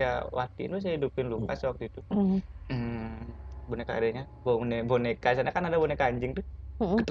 ya 0.00 0.24
watiin 0.32 0.70
tuh 0.74 0.80
saya 0.80 0.92
hidupin 0.96 1.26
Lukas 1.28 1.60
waktu 1.68 1.92
itu. 1.92 2.00
Mm. 2.08 2.38
Hmm, 2.70 3.18
boneka 3.68 3.92
adanya 3.98 4.22
boneka 4.46 4.84
boneka 4.88 5.28
sana 5.36 5.50
kan 5.52 5.66
ada 5.68 5.76
boneka 5.76 6.04
anjing 6.08 6.32
tuh. 6.38 6.44
Mm-mm. 6.80 7.02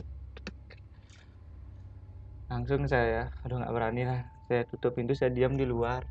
langsung 2.49 2.81
saya 2.89 3.29
aduh 3.45 3.61
nggak 3.61 3.73
berani 3.75 4.01
lah. 4.09 4.19
Saya 4.49 4.65
tutup 4.65 4.97
pintu 4.97 5.13
saya 5.13 5.29
diam 5.29 5.53
di 5.53 5.65
luar. 5.69 6.01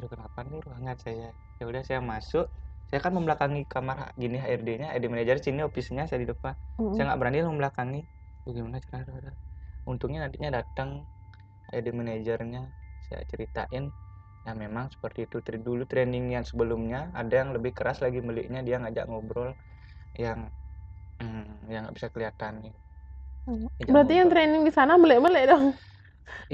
Aduh 0.00 0.08
kenapa 0.08 0.38
nih 0.48 0.60
ruangan 0.64 0.96
saya? 0.96 1.28
Ya 1.60 1.64
udah 1.68 1.82
saya 1.84 2.00
masuk 2.00 2.48
saya 2.92 3.00
kan 3.06 3.12
membelakangi 3.18 3.60
kamar 3.74 3.98
gini 4.22 4.36
HRD-nya 4.44 4.88
HRD 4.92 5.06
manajer 5.14 5.38
sini 5.46 5.60
office-nya 5.68 6.04
saya 6.08 6.20
di 6.24 6.28
depan 6.32 6.54
Mm-mm. 6.78 6.94
saya 6.94 7.04
nggak 7.08 7.20
berani 7.22 7.38
membelakangi 7.52 8.00
bagaimana 8.46 8.78
cara 8.90 9.32
untungnya 9.90 10.18
nantinya 10.24 10.50
datang 10.60 10.90
HRD 11.68 11.88
manajernya 12.00 12.62
saya 13.06 13.22
ceritain 13.30 13.84
ya 14.46 14.52
memang 14.64 14.86
seperti 14.94 15.20
itu 15.26 15.36
Tri- 15.46 15.64
dulu 15.68 15.82
training 15.92 16.24
yang 16.36 16.44
sebelumnya 16.50 16.98
ada 17.20 17.34
yang 17.40 17.50
lebih 17.56 17.72
keras 17.78 17.98
lagi 18.04 18.18
miliknya 18.28 18.60
dia 18.68 18.76
ngajak 18.82 19.04
ngobrol 19.10 19.50
yang 20.24 20.40
hmm, 21.20 21.70
yang 21.72 21.80
nggak 21.86 21.96
bisa 21.98 22.08
kelihatan 22.14 22.54
nih 22.64 22.74
Mm. 23.48 23.66
Berarti 23.90 24.12
yang 24.18 24.28
ngobrol. 24.28 24.32
training 24.32 24.62
di 24.68 24.72
sana 24.74 24.92
melek-melek 25.02 25.44
dong. 25.50 25.64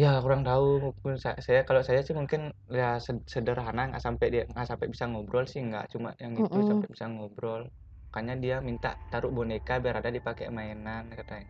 Ya 0.02 0.06
kurang 0.24 0.42
tahu. 0.48 0.64
Mungkin 0.84 1.14
saya, 1.24 1.36
saya 1.46 1.60
kalau 1.68 1.82
saya 1.88 2.00
sih 2.06 2.14
mungkin 2.20 2.40
ya 2.80 2.84
sed- 3.06 3.26
sederhana 3.34 3.80
nggak 3.88 4.02
sampai 4.06 4.26
dia 4.32 4.42
nggak 4.52 4.66
sampai 4.70 4.86
bisa 4.92 5.04
ngobrol 5.10 5.44
sih 5.52 5.60
nggak. 5.68 5.84
Cuma 5.92 6.08
yang 6.22 6.32
itu 6.42 6.58
Mm-mm. 6.58 6.68
sampai 6.70 6.86
bisa 6.94 7.06
ngobrol. 7.14 7.60
Makanya 8.08 8.34
dia 8.42 8.54
minta 8.68 8.88
taruh 9.10 9.30
boneka 9.36 9.72
biar 9.82 9.94
ada 10.00 10.10
dipakai 10.16 10.46
mainan 10.58 11.04
katanya. 11.18 11.48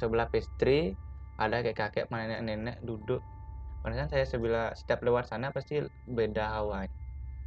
Sebelah 0.00 0.26
pastry 0.32 0.72
ada 1.42 1.56
kayak 1.64 1.78
kakek 1.80 2.04
nenek-nenek 2.12 2.76
duduk. 2.88 3.20
Padahal 3.82 4.08
saya 4.14 4.26
sebelah 4.32 4.64
setiap 4.80 5.00
lewat 5.06 5.24
sana 5.32 5.46
pasti 5.56 5.74
beda 6.18 6.42
hawanya. 6.56 6.90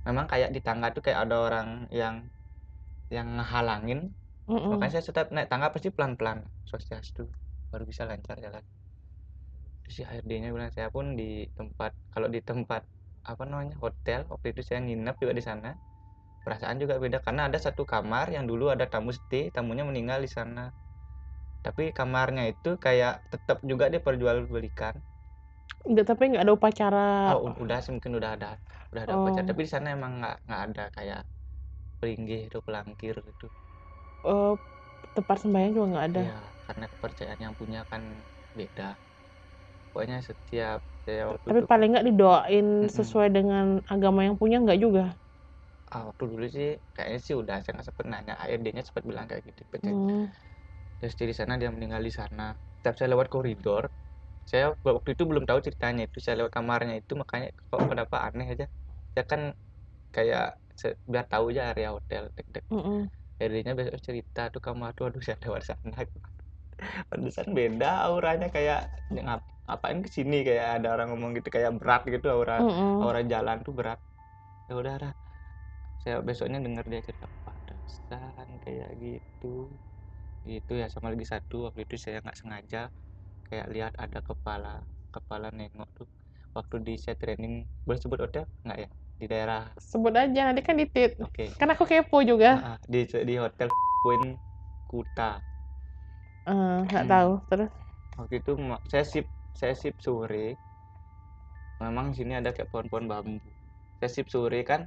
Memang 0.07 0.25
kayak 0.31 0.49
di 0.55 0.59
tangga 0.67 0.87
tuh 0.95 1.03
kayak 1.05 1.19
ada 1.25 1.35
orang 1.47 1.67
yang 2.01 2.15
yang 3.15 3.27
ngehalangin. 3.37 3.99
Mm-mm. 4.47 4.71
makanya 4.71 4.93
saya 4.95 5.05
setiap 5.09 5.27
naik 5.35 5.47
tangga 5.51 5.67
pasti 5.75 5.89
pelan-pelan. 5.95 6.39
Swastiastu 6.69 7.23
baru 7.71 7.83
bisa 7.91 8.03
lancar 8.09 8.37
jalan 8.45 8.63
si 9.95 10.01
HRD-nya 10.07 10.49
bilang 10.55 10.71
saya 10.75 10.89
pun 10.95 11.05
di 11.19 11.23
tempat 11.57 11.91
kalau 12.13 12.27
di 12.35 12.39
tempat 12.49 12.81
apa 13.31 13.43
namanya 13.49 13.75
hotel 13.83 14.19
waktu 14.31 14.47
itu 14.53 14.61
saya 14.67 14.79
nginep 14.85 15.15
juga 15.21 15.33
di 15.39 15.43
sana 15.49 15.69
perasaan 16.45 16.77
juga 16.83 16.95
beda 17.03 17.19
karena 17.25 17.41
ada 17.49 17.59
satu 17.65 17.83
kamar 17.93 18.25
yang 18.35 18.45
dulu 18.51 18.65
ada 18.75 18.85
tamu 18.93 19.11
stay 19.19 19.43
tamunya 19.55 19.83
meninggal 19.89 20.19
di 20.25 20.29
sana 20.37 20.61
tapi 21.65 21.83
kamarnya 21.97 22.43
itu 22.53 22.69
kayak 22.85 23.13
tetap 23.31 23.57
juga 23.71 23.85
diperjualbelikan 23.93 24.95
Enggak, 25.87 26.05
tapi 26.11 26.23
nggak 26.31 26.43
ada 26.45 26.53
upacara. 26.57 26.99
oh 27.29 27.39
udah 27.63 27.77
sih 27.83 27.91
mungkin 27.95 28.13
udah 28.19 28.31
ada 28.35 28.47
udah 28.91 29.01
ada 29.05 29.13
Oh. 29.13 29.17
upacara 29.19 29.45
tapi 29.49 29.61
di 29.65 29.71
sana 29.75 29.87
emang 29.97 30.11
nggak 30.19 30.35
nggak 30.45 30.61
ada 30.67 30.83
kayak 30.97 31.19
pelinggih 31.99 32.41
atau 32.49 32.61
pelangkir 32.67 33.15
gitu 33.29 33.45
Eh, 34.31 34.53
tempat 35.15 35.37
sembahyang 35.43 35.71
juga 35.75 35.87
nggak 35.93 36.07
ada. 36.11 36.21
Iya, 36.21 36.31
karena 36.65 36.85
kepercayaan 36.93 37.41
yang 37.45 37.55
punya 37.59 37.79
kan 37.91 38.03
beda. 38.59 38.83
Pokoknya 39.93 40.17
setiap 40.29 40.79
saya 41.05 41.23
waktu 41.31 41.47
Tapi 41.47 41.59
itu 41.59 41.65
paling 41.69 41.87
nggak 41.91 42.07
didoain 42.09 42.67
Mm-mm. 42.83 42.93
sesuai 42.97 43.27
dengan 43.37 43.65
agama 43.93 44.19
yang 44.27 44.35
punya 44.41 44.57
nggak 44.63 44.79
juga. 44.83 45.03
ah, 45.93 46.01
waktu 46.09 46.23
dulu 46.31 46.45
sih 46.55 46.67
kayaknya 46.95 47.19
sih 47.25 47.35
udah 47.41 47.55
saya 47.61 47.71
nggak 47.75 47.87
sempet 47.89 48.05
nanya 48.11 48.33
ARD-nya 48.41 48.83
sempat 48.87 49.03
bilang 49.09 49.25
kayak 49.29 49.43
gitu. 49.49 49.61
Hmm. 49.83 50.33
Terus 50.99 51.13
di 51.31 51.35
sana 51.39 51.53
dia 51.61 51.69
meninggal 51.75 52.01
di 52.07 52.13
sana. 52.19 52.43
Setiap 52.77 52.95
saya 52.99 53.09
lewat 53.13 53.27
koridor, 53.33 53.83
saya 54.51 54.65
waktu 54.97 55.09
itu 55.15 55.23
belum 55.31 55.43
tahu 55.49 55.59
ceritanya 55.67 56.03
itu. 56.09 56.17
Saya 56.25 56.35
lewat 56.41 56.53
kamarnya 56.57 56.95
itu 57.01 57.13
makanya 57.21 57.47
kok 57.69 57.81
kenapa 57.91 58.17
aneh 58.27 58.47
aja. 58.53 58.65
Saya 59.13 59.25
kan 59.31 59.41
kayak 60.15 60.43
biar 61.11 61.25
tahu 61.33 61.45
aja 61.53 61.63
area 61.71 61.89
hotel 61.97 62.23
dek-dek. 62.37 62.65
Mm-mm. 62.71 63.09
ARD-nya 63.41 63.73
besok 63.79 63.97
cerita 64.07 64.41
tuh 64.53 64.61
kamar 64.67 64.89
tuh 64.97 65.03
aduh 65.09 65.21
saya 65.27 65.37
lewat 65.45 65.63
sana. 65.69 65.97
Pantesan 67.11 67.47
beda 67.57 67.89
auranya 68.07 68.47
kayak 68.55 68.79
ngap 69.13 69.41
ngapain 69.65 69.99
ke 70.05 70.09
sini 70.17 70.35
kayak 70.47 70.67
ada 70.81 70.87
orang 70.95 71.07
ngomong 71.11 71.31
gitu 71.37 71.49
kayak 71.55 71.71
berat 71.79 72.01
gitu 72.13 72.27
aura 72.35 72.53
Mm-mm. 72.59 73.03
aura 73.03 73.19
jalan 73.33 73.57
tuh 73.65 73.73
berat 73.79 73.99
ya 74.67 74.73
udah 74.81 74.95
dah. 75.03 75.13
saya 76.03 76.15
besoknya 76.27 76.59
dengar 76.65 76.85
dia 76.91 77.01
cerita 77.07 77.27
pantesan 77.45 78.47
kayak 78.63 78.89
gitu 79.03 79.47
gitu 80.51 80.71
ya 80.81 80.87
sama 80.93 81.07
lagi 81.13 81.25
satu 81.33 81.55
waktu 81.67 81.79
itu 81.87 81.95
saya 82.03 82.17
nggak 82.23 82.37
sengaja 82.41 82.81
kayak 83.47 83.67
lihat 83.75 83.93
ada 84.05 84.19
kepala 84.29 84.73
kepala 85.15 85.47
nengok 85.57 85.89
tuh 85.97 86.07
waktu 86.57 86.75
di 86.87 86.93
set 87.03 87.17
training 87.21 87.53
boleh 87.87 87.99
sebut 88.03 88.19
hotel 88.25 88.45
nggak 88.65 88.79
ya 88.83 88.89
di 89.21 89.25
daerah 89.31 89.63
Sebut 89.89 90.13
aja 90.15 90.39
nanti 90.49 90.61
kan 90.65 90.75
ditit. 90.81 91.11
oke 91.25 91.45
Kan 91.59 91.69
aku 91.73 91.83
kepo 91.89 92.17
juga. 92.25 92.49
Ah, 92.53 92.61
ah, 92.69 92.77
di 92.93 92.99
di 93.29 93.35
hotel 93.43 93.69
Queen 94.03 94.23
Kuta 94.89 95.29
Eh, 96.49 96.77
nggak 96.87 97.05
Hmm. 97.05 97.11
tahu. 97.11 97.31
Terus 97.49 97.69
waktu 98.19 98.33
itu 98.41 98.51
saya 98.91 99.03
sip 99.13 99.25
saya 99.59 99.73
sip 99.81 99.95
sore 100.05 100.45
memang 101.83 102.07
sini 102.17 102.33
ada 102.39 102.49
kayak 102.55 102.69
pohon-pohon 102.71 103.05
bambu. 103.11 103.49
Saya 103.99 104.09
sip 104.15 104.27
sore 104.33 104.59
kan 104.71 104.81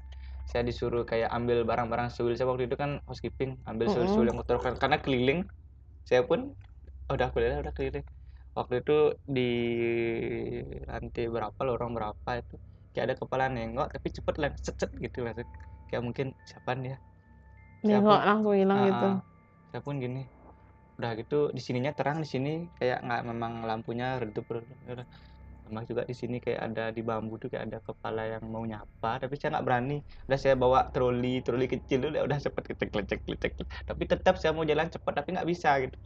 saya 0.51 0.63
disuruh 0.69 1.03
kayak 1.11 1.31
ambil 1.37 1.59
barang-barang 1.69 2.09
suil 2.15 2.33
saya 2.39 2.47
waktu 2.51 2.65
itu 2.71 2.77
kan 2.83 2.91
housekeeping 3.09 3.51
ambil 3.71 3.87
suil-suil 3.93 4.27
yang 4.29 4.39
kotor. 4.41 4.57
Kar- 4.65 4.79
karena 4.83 4.99
keliling 5.05 5.41
saya 6.09 6.23
pun 6.31 6.41
udah 7.15 7.29
keliling 7.35 7.59
udah 7.65 7.75
keliling. 7.77 8.07
Waktu 8.59 8.75
itu 8.83 8.95
di 9.37 9.49
lantai 10.91 11.25
berapa 11.35 11.61
lorong 11.69 11.93
berapa 11.97 12.31
itu 12.41 12.55
kayak 12.93 13.05
ada 13.07 13.17
kepala 13.21 13.45
nengok 13.55 13.87
tapi 13.95 14.09
cepet 14.17 14.35
lah 14.41 14.51
set 14.67 14.91
gitu 15.05 15.19
lah 15.25 15.33
kayak 15.89 16.03
mungkin 16.07 16.27
siapa 16.49 16.71
nih 16.81 16.91
ya? 16.95 16.99
Nengok 17.87 18.21
langsung 18.29 18.55
hilang 18.61 18.81
Ah, 18.81 18.89
gitu 18.89 19.07
saya 19.71 19.81
pun 19.87 19.97
gini 20.05 20.21
udah 20.99 21.11
gitu 21.21 21.35
di 21.57 21.61
sininya 21.67 21.93
terang 21.99 22.19
di 22.25 22.29
sini 22.35 22.49
kayak 22.79 22.99
nggak 23.05 23.21
memang 23.31 23.53
lampunya 23.69 24.07
redup 24.23 24.45
udah. 24.93 25.07
sama 25.65 25.81
juga 25.91 26.03
di 26.11 26.15
sini 26.23 26.37
kayak 26.45 26.61
ada 26.67 26.83
di 26.97 27.01
bambu 27.09 27.35
tuh 27.43 27.49
kayak 27.53 27.65
ada 27.69 27.79
kepala 27.89 28.21
yang 28.33 28.45
mau 28.55 28.65
nyapa 28.73 29.09
tapi 29.23 29.35
saya 29.39 29.49
nggak 29.55 29.67
berani. 29.69 29.95
Udah 30.27 30.39
saya 30.45 30.55
bawa 30.63 30.79
troli 30.95 31.29
troli 31.47 31.65
kecil 31.73 32.01
udah 32.11 32.23
udah 32.29 32.39
cepet 32.47 32.65
lecek 32.71 32.91
lecek 32.99 33.21
lecek 33.33 33.53
tapi 33.89 34.03
tetap 34.13 34.35
saya 34.41 34.53
mau 34.57 34.65
jalan 34.73 34.89
cepat 34.95 35.13
tapi 35.19 35.29
nggak 35.35 35.49
bisa 35.53 35.69
gitu. 35.85 35.97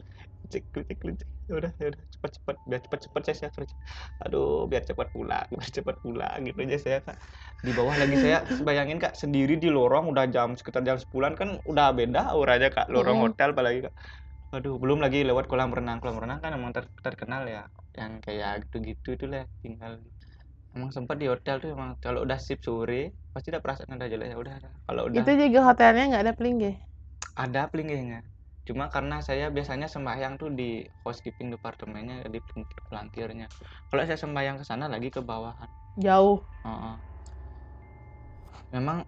Lecek 0.43 0.63
lecek 0.77 0.99
lecek 1.07 1.27
Ya 1.49 1.53
udah 1.59 1.71
ya 1.81 1.85
udah 1.91 2.03
cepet 2.13 2.31
cepet 2.37 2.55
biar 2.69 2.79
cepet 2.85 2.99
cepet 3.05 3.21
saya, 3.27 3.35
saya 3.41 3.51
kerja 3.57 3.75
aduh 4.23 4.45
biar 4.71 4.83
cepat 4.89 5.07
pulang 5.15 5.45
biar 5.59 5.71
cepat 5.77 5.95
pulang 6.05 6.37
gitu 6.47 6.57
aja 6.65 6.77
saya 6.85 6.97
kak. 7.05 7.17
Di 7.65 7.71
bawah 7.77 7.95
lagi 8.01 8.15
saya 8.23 8.37
bayangin 8.67 8.97
kak 9.03 9.13
sendiri 9.21 9.53
di 9.63 9.67
lorong 9.75 10.05
udah 10.11 10.25
jam 10.35 10.49
sekitar 10.59 10.81
jam 10.87 10.97
10 11.03 11.31
kan 11.39 11.49
udah 11.71 11.85
beda 11.97 12.19
auranya 12.33 12.67
kak 12.75 12.85
lorong 12.93 13.17
Mm-mm. 13.17 13.23
hotel 13.23 13.49
apalagi 13.53 13.79
kak 13.89 13.93
aduh 14.51 14.75
belum 14.75 14.99
lagi 14.99 15.23
lewat 15.23 15.47
kolam 15.47 15.71
renang. 15.71 15.97
Kolam 16.03 16.19
renang 16.19 16.39
kan 16.43 16.51
emang 16.51 16.71
ter- 16.75 16.91
terkenal 16.99 17.47
ya 17.47 17.63
yang 17.95 18.19
kayak 18.19 18.67
gitu-gitu 18.67 19.15
itu 19.15 19.25
lah 19.31 19.47
tinggal. 19.63 19.99
Emang 20.75 20.91
sempat 20.95 21.19
di 21.19 21.27
hotel 21.27 21.59
tuh 21.63 21.71
emang 21.75 21.95
kalau 22.03 22.23
udah 22.23 22.39
sip 22.39 22.59
sore 22.63 23.11
pasti 23.31 23.47
udah 23.51 23.61
perasaan 23.63 23.95
ada 23.95 24.07
jelek. 24.11 24.35
Ya 24.35 24.37
udah 24.37 24.55
dah. 24.59 24.73
kalau 24.87 25.01
udah 25.07 25.23
itu 25.23 25.31
juga 25.47 25.59
hotelnya 25.71 26.03
nggak 26.11 26.23
ada 26.27 26.33
pelinggih 26.35 26.75
ada 27.35 27.61
pelinggihnya. 27.71 28.19
Cuma 28.67 28.91
karena 28.93 29.23
saya 29.23 29.49
biasanya 29.49 29.87
sembahyang 29.89 30.37
tuh 30.37 30.51
di 30.53 30.83
housekeeping 31.03 31.49
departemennya 31.55 32.27
di 32.29 32.39
pelangkirnya 32.87 33.47
kalau 33.89 34.03
saya 34.05 34.19
sembahyang 34.19 34.61
ke 34.61 34.65
sana 34.67 34.85
lagi 34.91 35.09
ke 35.09 35.23
bawahan. 35.23 35.69
Jauh. 35.95 36.43
Heeh. 36.63 36.95
memang 38.71 39.03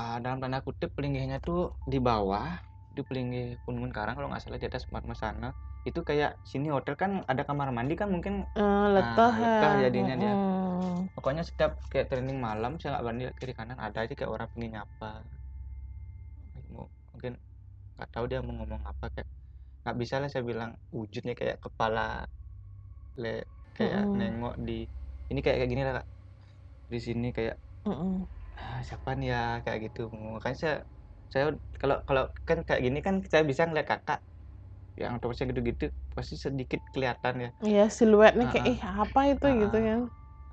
ah, 0.00 0.16
dalam 0.24 0.40
tanda 0.40 0.64
kutip 0.64 0.90
pelinggihnya 0.96 1.38
tuh 1.44 1.76
di 1.84 2.00
bawah 2.00 2.56
di 2.96 3.02
pelinggih 3.08 3.44
Pungun 3.64 3.90
Karang 3.96 4.14
kalau 4.16 4.28
nggak 4.30 4.42
salah 4.44 4.58
di 4.62 4.68
atas 4.70 4.84
Mat 4.94 5.04
sana 5.22 5.46
itu 5.88 6.00
kayak 6.08 6.30
sini 6.50 6.68
hotel 6.76 6.94
kan 7.02 7.10
ada 7.30 7.42
kamar 7.48 7.68
mandi 7.76 7.94
kan 8.00 8.08
mungkin 8.14 8.34
Eh, 8.56 8.90
letah 8.94 9.34
letah 9.42 9.72
ya. 9.74 9.82
jadinya 9.82 10.14
dia. 10.22 10.32
Mm-mm. 10.34 11.08
pokoknya 11.16 11.42
setiap 11.48 11.72
kayak 11.92 12.06
training 12.10 12.38
malam 12.48 12.72
saya 12.80 12.90
nggak 12.92 13.04
berani 13.06 13.22
lihat 13.26 13.36
kiri 13.40 13.54
kanan 13.60 13.78
ada 13.86 13.98
aja 14.04 14.14
kayak 14.18 14.32
orang 14.36 14.48
pengen 14.54 14.70
nyapa 14.76 15.06
Mu- 16.74 16.92
mungkin 17.12 17.32
nggak 17.94 18.10
tahu 18.14 18.24
dia 18.30 18.40
mau 18.46 18.54
ngomong 18.58 18.82
apa 18.92 19.04
kayak 19.14 19.28
nggak 19.82 19.96
bisa 20.02 20.16
lah 20.22 20.28
saya 20.32 20.44
bilang 20.50 20.70
wujudnya 20.98 21.34
kayak 21.40 21.58
kepala 21.64 22.02
le 23.22 23.28
kayak 23.76 24.02
Mm-mm. 24.04 24.14
nengok 24.18 24.54
di 24.66 24.72
ini 25.30 25.38
kayak 25.44 25.56
kayak 25.58 25.70
gini 25.72 25.82
lah 25.86 25.94
kak 25.98 26.06
di 26.92 26.98
sini 27.06 27.26
kayak 27.36 27.56
Mm-mm. 27.86 28.28
ah, 28.60 28.78
siapa 28.88 29.10
nih 29.18 29.26
ya 29.32 29.38
kayak 29.64 29.78
gitu 29.84 30.00
makanya 30.34 30.56
saya 30.62 30.74
saya 31.32 31.44
kalau 31.80 31.96
kalau 32.08 32.22
kan 32.48 32.58
kayak 32.66 32.80
gini 32.86 32.98
kan 33.06 33.14
saya 33.32 33.42
bisa 33.50 33.62
ngeliat 33.68 33.88
kakak 33.88 34.18
yang 34.94 35.18
otomatisnya 35.18 35.50
gitu-gitu 35.50 35.84
pasti 36.14 36.34
sedikit 36.38 36.80
kelihatan 36.94 37.34
ya. 37.44 37.50
Iya 37.66 37.84
siluetnya 37.90 38.44
kayak 38.52 38.64
Ah, 38.64 38.70
ih 38.72 38.80
apa 39.02 39.20
itu? 39.32 39.46
Ah, 39.46 39.54
gitu 39.62 39.76
kan. 39.86 40.00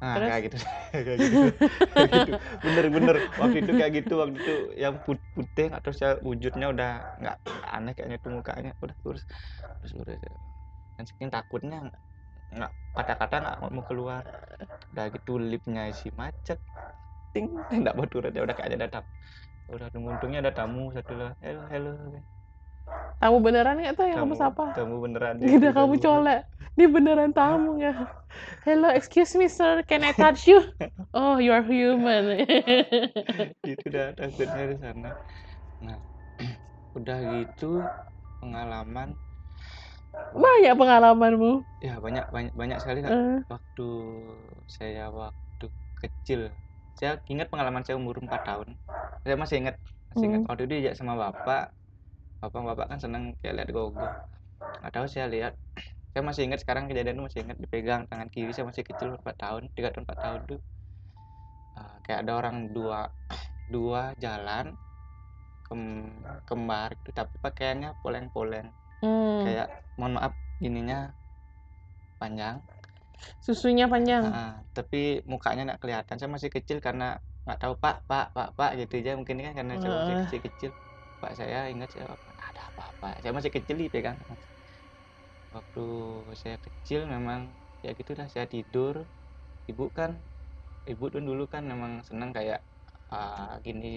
Nah 0.01 0.13
Terus? 0.15 0.27
kayak 0.29 0.41
gitu. 0.49 0.57
Kayak 0.93 1.17
gitu. 1.21 1.47
Kayak 1.93 2.09
gitu. 2.17 2.31
bener-bener 2.65 3.15
waktu 3.37 3.57
itu 3.61 3.71
kayak 3.79 3.91
gitu 4.01 4.13
waktu 4.21 4.37
itu 4.41 4.53
yang 4.83 4.95
put- 5.05 5.27
putih 5.37 5.67
atau 5.77 5.91
saya 5.93 6.13
wujudnya 6.25 6.65
udah 6.73 6.89
nggak 7.21 7.35
aneh 7.75 7.91
kayaknya 7.95 8.17
tuh 8.23 8.31
mukanya 8.33 8.71
udah 8.81 8.95
terus 9.01 9.21
terus 9.79 9.93
udah 10.01 10.15
dan 10.97 11.03
saking 11.09 11.29
takutnya 11.33 11.77
nggak 12.51 12.71
kata-kata 12.97 13.35
nggak 13.43 13.57
mau 13.75 13.83
keluar. 13.85 14.23
Udah 14.91 15.05
gitu 15.15 15.31
lipnya 15.37 15.83
isi 15.93 16.09
macet. 16.17 16.59
Ting 17.33 17.47
nggak 17.81 17.95
mau 17.97 18.07
turun. 18.09 18.31
Ya 18.35 18.41
udah 18.45 18.55
kayaknya 18.57 18.77
ada 18.85 18.89
tamu 18.99 19.09
udah 19.69 19.87
untungnya 19.93 20.39
ada 20.41 20.53
tamu 20.53 20.89
satu 20.95 21.13
lah. 21.13 21.31
Hello 21.43 21.61
hello 21.69 21.91
tamu 23.21 23.37
beneran 23.37 23.77
nggak 23.77 23.93
tuh 23.93 24.05
yang 24.09 24.25
kamu 24.25 24.33
tamu 24.33 24.41
sapa 24.41 24.63
tamu 24.73 24.95
beneran. 25.03 25.35
Gila 25.37 25.69
Itu 25.69 25.69
kamu 25.77 25.93
colek. 26.01 26.39
Ini 26.77 26.85
beneran 26.89 27.31
tamu 27.35 27.77
nggak 27.77 27.95
Hello 28.65 28.87
excuse 28.89 29.35
me 29.37 29.45
sir. 29.51 29.83
Can 29.85 30.01
I 30.01 30.13
touch 30.15 30.47
you? 30.47 30.63
Oh 31.13 31.37
you 31.43 31.51
are 31.51 31.61
human. 31.65 32.39
Itu 33.67 33.83
udah 33.91 34.15
takutnya 34.15 34.63
di 34.71 34.77
sana. 34.79 35.09
Nah 35.83 35.97
udah 36.97 37.17
gitu 37.35 37.83
pengalaman. 38.39 39.13
Banyak 40.31 40.73
pengalamanmu. 40.79 41.51
Ya 41.83 41.99
banyak 41.99 42.25
banyak 42.31 42.53
banyak 42.55 42.77
sekali. 42.79 42.99
Eh, 43.03 43.43
waktu 43.51 43.87
saya 44.71 45.11
waktu 45.11 45.65
kecil 45.99 46.41
saya 46.97 47.21
ingat 47.27 47.47
pengalaman 47.47 47.81
saya 47.85 47.97
umur 47.97 48.19
4 48.19 48.29
tahun. 48.43 48.75
Saya 49.23 49.35
masih 49.37 49.55
ingat 49.63 49.75
masih 50.11 50.25
ingat. 50.27 50.41
Hmm. 50.43 50.49
waktu 50.51 50.61
itu 50.67 50.73
diajak 50.79 50.95
sama 50.99 51.13
bapak. 51.15 51.71
Bapak 52.41 52.61
bapak 52.73 52.85
kan 52.89 52.99
seneng 52.99 53.23
kayak 53.39 53.61
lihat 53.61 53.69
gogo. 53.71 54.07
Nggak 54.81 54.91
tahu 54.91 55.05
saya 55.07 55.29
lihat. 55.29 55.53
Saya 56.11 56.21
masih 56.27 56.43
ingat 56.43 56.59
sekarang 56.59 56.91
kejadian 56.91 57.21
itu 57.21 57.23
masih 57.23 57.39
ingat 57.47 57.57
dipegang 57.61 58.01
tangan 58.11 58.27
kiri 58.27 58.51
saya 58.51 58.67
masih 58.67 58.83
kecil 58.83 59.15
4 59.15 59.23
tahun 59.39 59.61
3 59.71 59.93
tahun 59.95 60.03
4 60.09 60.25
tahun 60.25 60.39
tuh. 60.49 60.61
Ah, 61.79 61.95
kayak 62.03 62.27
ada 62.27 62.31
orang 62.35 62.75
dua 62.75 63.07
dua 63.75 64.11
jalan 64.19 64.75
kem, 65.71 66.11
kembar 66.43 66.99
itu 66.99 67.09
tapi 67.15 67.31
pakaiannya 67.39 67.95
poleng-poleng. 68.03 68.67
Hmm, 69.01 69.47
kayak 69.47 69.67
mohon 69.95 70.19
maaf 70.19 70.35
ininya 70.61 71.15
panjang 72.21 72.61
Susunya 73.45 73.85
panjang. 73.91 74.25
Ah, 74.25 74.49
tapi 74.75 74.97
mukanya 75.31 75.61
nggak 75.67 75.79
kelihatan. 75.83 76.15
Saya 76.19 76.29
masih 76.35 76.51
kecil 76.55 76.77
karena 76.85 77.05
nggak 77.45 77.59
tahu 77.61 77.73
pak 77.83 77.95
pak 78.09 78.25
pak 78.35 78.47
pak 78.57 78.69
gitu 78.79 78.93
aja 79.01 79.11
mungkin 79.19 79.37
kan 79.45 79.53
karena 79.57 79.73
saya 79.81 79.91
masih 79.99 80.15
kecil 80.21 80.39
kecil. 80.47 80.71
Pak 81.21 81.31
saya 81.39 81.57
ingat 81.73 81.89
saya 81.93 82.05
"Nggak 82.35 82.47
ada 82.51 82.61
apa-apa. 82.69 83.07
Saya 83.21 83.31
masih 83.37 83.51
kecil 83.55 83.75
dipegang. 83.83 84.17
Waktu 85.55 85.83
saya 86.41 86.57
kecil 86.65 87.01
memang 87.13 87.41
ya 87.85 87.91
gitu 87.99 88.11
dah 88.19 88.27
saya 88.33 88.45
tidur. 88.53 88.95
Ibu 89.71 89.85
kan 89.97 90.11
ibu 90.91 91.05
tuh 91.13 91.21
dulu 91.29 91.43
kan 91.53 91.63
memang 91.71 91.91
seneng 92.07 92.29
kayak 92.37 92.59
ah, 93.15 93.53
gini 93.65 93.87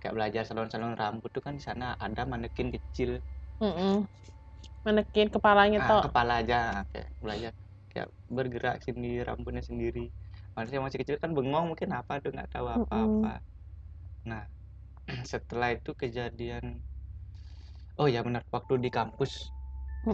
kayak 0.00 0.14
belajar 0.16 0.42
salon-salon 0.48 0.94
rambut 1.00 1.30
tuh 1.34 1.42
kan 1.46 1.54
di 1.58 1.62
sana 1.68 1.86
ada 2.04 2.22
manekin 2.32 2.68
kecil. 2.74 3.10
Mm-mm. 3.62 4.04
Manekin 4.86 5.28
kepalanya 5.34 5.80
Ah, 5.80 5.88
toh 5.88 6.04
kepala 6.04 6.32
aja 6.40 6.56
kayak 6.90 7.08
belajar 7.22 7.52
kayak 7.96 8.10
bergerak 8.36 8.76
sendiri 8.84 9.24
rambutnya 9.28 9.64
sendiri. 9.64 10.12
Saya 10.68 10.80
masih 10.84 10.98
kecil 11.00 11.16
kan 11.22 11.32
bengong 11.36 11.66
mungkin 11.72 11.90
apa 12.00 12.12
tuh 12.24 12.30
nggak 12.36 12.50
tahu 12.54 12.66
apa-apa. 12.68 13.32
Nah 14.30 14.42
setelah 15.32 15.68
itu 15.76 15.90
kejadian 16.02 16.64
oh 18.00 18.08
ya 18.14 18.20
benar 18.26 18.42
waktu 18.54 18.74
di 18.84 18.90
kampus. 18.92 19.32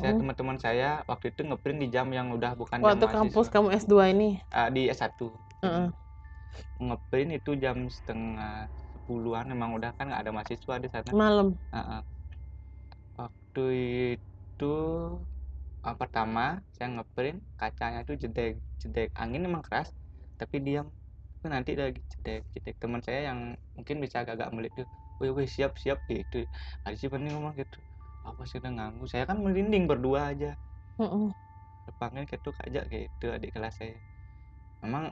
Saya 0.01 0.13
Mm-mm. 0.13 0.21
teman-teman 0.21 0.59
saya 0.67 0.89
waktu 1.11 1.27
itu 1.33 1.41
ngeprint 1.49 1.79
di 1.83 1.89
jam 1.95 2.09
yang 2.19 2.29
udah 2.37 2.53
bukan 2.61 2.81
Waktu 2.83 3.07
jam 3.07 3.13
kampus 3.13 3.47
mahasiswa 3.47 3.55
kamu 3.55 3.69
S2 3.77 4.09
ini? 4.15 4.29
Ah, 4.53 4.69
di 4.75 4.83
S1 4.89 5.31
Heeh. 5.63 5.93
ngeprint 6.87 7.31
itu 7.39 7.51
jam 7.65 7.77
setengah 7.89 8.69
sepuluhan 8.93 9.47
memang 9.53 9.71
udah 9.79 9.91
kan 9.97 10.05
nggak 10.11 10.23
ada 10.23 10.33
mahasiswa 10.37 10.75
di 10.85 10.89
sana. 10.95 11.13
Malam. 11.13 11.49
Ah. 11.73 12.03
waktu 13.19 13.65
itu 14.17 14.65
ah, 15.87 15.95
pertama 15.99 16.63
saya 16.75 16.89
ngeprint 16.95 17.39
kacanya 17.59 18.01
tuh 18.07 18.17
jedek 18.19 18.59
jedek 18.83 19.09
angin 19.19 19.47
emang 19.47 19.63
keras 19.67 19.91
tapi 20.39 20.63
diam. 20.63 20.87
Itu 21.39 21.47
nanti 21.51 21.75
lagi 21.75 22.01
jedek 22.13 22.43
jedek. 22.55 22.75
Teman 22.79 23.03
saya 23.03 23.31
yang 23.35 23.55
mungkin 23.75 23.97
bisa 24.03 24.23
agak-agak 24.23 24.49
melek 24.55 24.73
tuh 24.79 24.87
wih 25.23 25.31
wih 25.35 25.49
siap 25.49 25.75
siap 25.79 25.99
gitu. 26.11 26.47
Ada 26.87 26.95
sih 26.99 27.09
nih 27.11 27.31
ngomong? 27.35 27.55
Gitu. 27.59 27.79
Apa 28.23 28.43
sih 28.47 28.59
udah 28.63 28.73
ganggu 28.75 29.07
saya 29.11 29.27
kan 29.27 29.39
merinding 29.43 29.91
berdua 29.91 30.31
aja. 30.35 30.55
Mm-mm. 31.01 31.35
depannya 31.83 32.23
gitu 32.31 32.55
aja 32.63 32.87
gitu 32.87 33.27
adik 33.35 33.51
kelas 33.51 33.75
saya. 33.75 33.99
Memang 34.87 35.11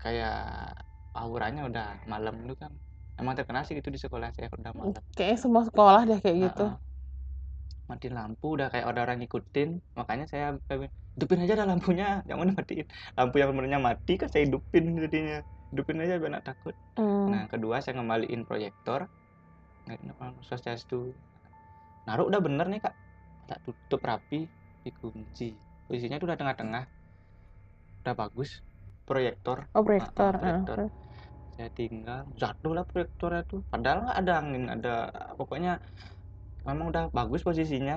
kayak 0.00 0.72
auranya 1.12 1.68
udah 1.68 1.86
malam 2.08 2.34
itu 2.44 2.56
kan. 2.56 2.72
Emang 3.20 3.36
terkenal 3.38 3.62
sih 3.68 3.76
gitu 3.78 3.92
di 3.92 4.00
sekolah 4.00 4.32
saya 4.32 4.48
udah 4.48 4.72
malam. 4.74 4.96
Kayaknya 5.14 5.38
semua 5.38 5.62
sekolah 5.68 6.00
deh 6.08 6.18
kayak 6.24 6.36
gitu. 6.50 6.66
Mati 7.84 8.08
lampu 8.08 8.56
udah 8.56 8.72
kayak 8.72 8.86
ada 8.88 9.00
orang 9.04 9.20
ngikutin. 9.20 9.68
Makanya 9.94 10.24
saya 10.26 10.56
hidupin 11.14 11.44
aja 11.44 11.54
dah 11.60 11.66
lampunya 11.68 12.08
jangan 12.28 12.52
matiin 12.52 12.86
lampu 13.14 13.34
yang 13.38 13.48
sebenarnya 13.52 13.80
mati 13.80 14.12
kan 14.16 14.28
saya 14.28 14.48
hidupin 14.48 14.96
jadinya. 14.96 15.38
Hidupin 15.72 15.96
aja 16.00 16.16
biar 16.16 16.30
nggak 16.38 16.46
takut. 16.46 16.74
Hmm. 16.94 17.34
nah 17.34 17.44
kedua 17.50 17.82
saya 17.82 17.98
ngembaliin 17.98 18.46
proyektor. 18.46 19.10
Nggak 19.84 19.98
kenapa 20.00 20.24
swastiastu 20.42 21.12
naruh 22.04 22.28
udah 22.28 22.40
bener 22.40 22.66
nih 22.68 22.80
kak. 22.80 22.94
Tak 23.44 23.58
tutup 23.64 24.00
rapi 24.00 24.46
dikunci. 24.82 25.52
Posisinya 25.84 26.16
tuh 26.16 26.28
udah 26.32 26.38
tengah-tengah. 26.38 26.84
Udah 28.02 28.14
bagus. 28.14 28.64
Proyektor. 29.04 29.68
Oh 29.76 29.84
proyektor 29.84 30.32
Ah, 30.32 30.36
ah, 30.36 30.40
proyektor. 30.40 30.78
ah. 30.80 30.90
saya 31.54 31.70
tinggal 31.70 32.26
jatuh 32.34 32.72
lah 32.72 32.82
proyektornya 32.82 33.42
tuh. 33.44 33.60
Padahal 33.68 34.08
nggak 34.08 34.18
ada 34.18 34.32
angin 34.40 34.64
ada 34.66 34.94
pokoknya 35.36 35.78
memang 36.68 36.86
udah 36.92 37.04
bagus 37.18 37.40
posisinya. 37.48 37.94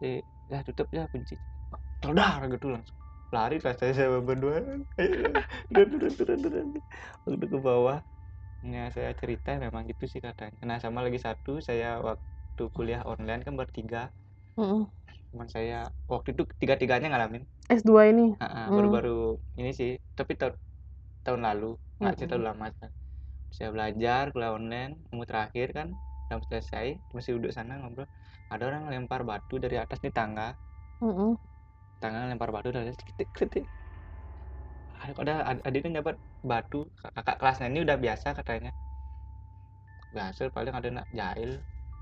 Si 0.00 0.06
ya 0.52 0.58
tutup 0.68 0.88
ya 0.98 1.02
kunci. 1.12 1.34
Teledar 2.02 2.40
gitu 2.54 2.66
langsung. 2.74 2.98
Lari 3.34 3.54
kelas 3.62 3.76
saya 3.80 3.92
sama 3.98 4.18
berdua 4.28 4.56
waktu 7.26 7.46
ke 7.52 7.58
bawah. 7.68 7.98
Ya 8.74 8.84
saya 8.96 9.10
cerita 9.20 9.50
memang 9.64 9.82
gitu 9.90 10.04
sih 10.12 10.20
katanya. 10.26 10.58
Nah 10.68 10.78
sama 10.84 10.98
lagi 11.06 11.18
satu 11.26 11.52
saya 11.68 11.86
waktu 12.08 12.62
kuliah 12.76 13.02
online 13.12 13.42
kan 13.46 13.54
bertiga. 13.60 14.00
Mm-mm. 14.58 14.90
teman 15.30 15.48
saya 15.56 15.74
waktu 16.12 16.28
itu 16.34 16.42
tiga 16.60 16.74
tiganya 16.80 17.06
ngalamin 17.10 17.42
S2 17.70 18.02
ini. 18.10 18.26
Ah, 18.44 18.66
Hmm. 18.66 18.74
baru-baru 18.76 19.10
ini 19.60 19.70
sih. 19.80 19.90
Tapi 20.18 20.32
tahun 20.40 20.54
tahun 21.26 21.40
lalu 21.48 21.66
nggak 22.00 22.14
Mm-mm. 22.16 22.28
tahun 22.30 22.44
lama 22.48 22.66
kan 22.80 22.90
saya 23.56 23.68
belajar 23.74 24.22
kuliah 24.32 24.52
online 24.58 24.92
umur 25.12 25.26
terakhir 25.30 25.68
kan 25.78 25.88
udah 26.28 26.40
selesai 26.50 26.86
masih 27.16 27.30
duduk 27.36 27.52
sana 27.56 27.72
ngobrol. 27.80 28.08
Ada 28.52 28.62
orang 28.68 28.82
lempar 28.92 29.20
batu 29.30 29.54
dari 29.64 29.76
atas 29.84 29.98
nih 30.04 30.12
tangga. 30.18 30.44
Mm-mm. 31.02 31.36
tangan 32.02 32.22
lempar 32.30 32.50
batu 32.54 32.68
dari 32.74 32.84
atas 32.88 32.98
ketik 33.08 33.28
ketik. 33.38 33.64
Ada 35.02 35.12
ada 35.22 35.34
ad- 35.50 35.64
adiknya 35.68 35.92
dapat 36.00 36.16
batu. 36.50 36.80
Kakak 37.16 37.36
kelasnya 37.40 37.66
ini 37.70 37.80
udah 37.86 37.96
biasa 38.04 38.28
katanya. 38.38 38.70
Biasa 40.16 40.42
paling 40.56 40.74
ada 40.78 40.88
nak 40.96 41.06
jahil. 41.18 41.50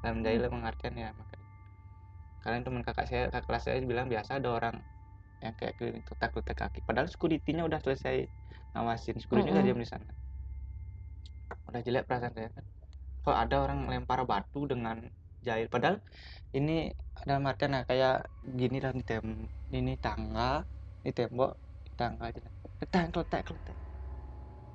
Dalam 0.02 0.18
jahil 0.24 0.42
pengertian 0.54 0.94
ya 1.02 1.08
makanya. 1.20 1.46
Kalian 2.42 2.62
teman 2.66 2.82
kakak 2.86 3.06
saya 3.10 3.22
kakak 3.32 3.44
kelas 3.48 3.62
saya 3.66 3.78
bilang 3.92 4.06
biasa 4.12 4.30
ada 4.38 4.48
orang 4.58 4.76
yang 5.44 5.54
kayak 5.58 5.74
keliling 5.78 6.04
letak-letak 6.12 6.56
kaki. 6.62 6.80
Padahal 6.88 7.08
security-nya 7.14 7.62
udah 7.70 7.80
selesai 7.84 8.16
ngawasin. 8.72 9.16
Security 9.24 9.48
udah 9.54 9.64
Mm-mm. 9.64 9.66
diam 9.66 9.80
di 9.84 9.88
sana. 9.94 10.10
Udah 11.68 11.80
jelek 11.86 12.04
perasaan 12.08 12.34
saya. 12.36 12.48
kan 12.56 12.64
kok 13.22 13.36
ada 13.42 13.56
orang 13.64 13.86
lempar 13.90 14.20
batu 14.26 14.66
dengan 14.66 14.96
jahil 15.42 15.66
padahal 15.70 15.96
ini 16.54 16.90
dalam 17.26 17.42
artian 17.50 17.72
nah, 17.74 17.82
kayak 17.86 18.26
gini 18.42 18.76
di 18.82 19.02
tem 19.06 19.24
ini 19.72 19.92
tangga 19.98 20.62
ini 21.02 21.10
tembok 21.14 21.50
tangga 21.98 22.30
aja 22.30 22.40
ketek 22.82 23.10
kletek 23.14 23.42
kletek 23.46 23.76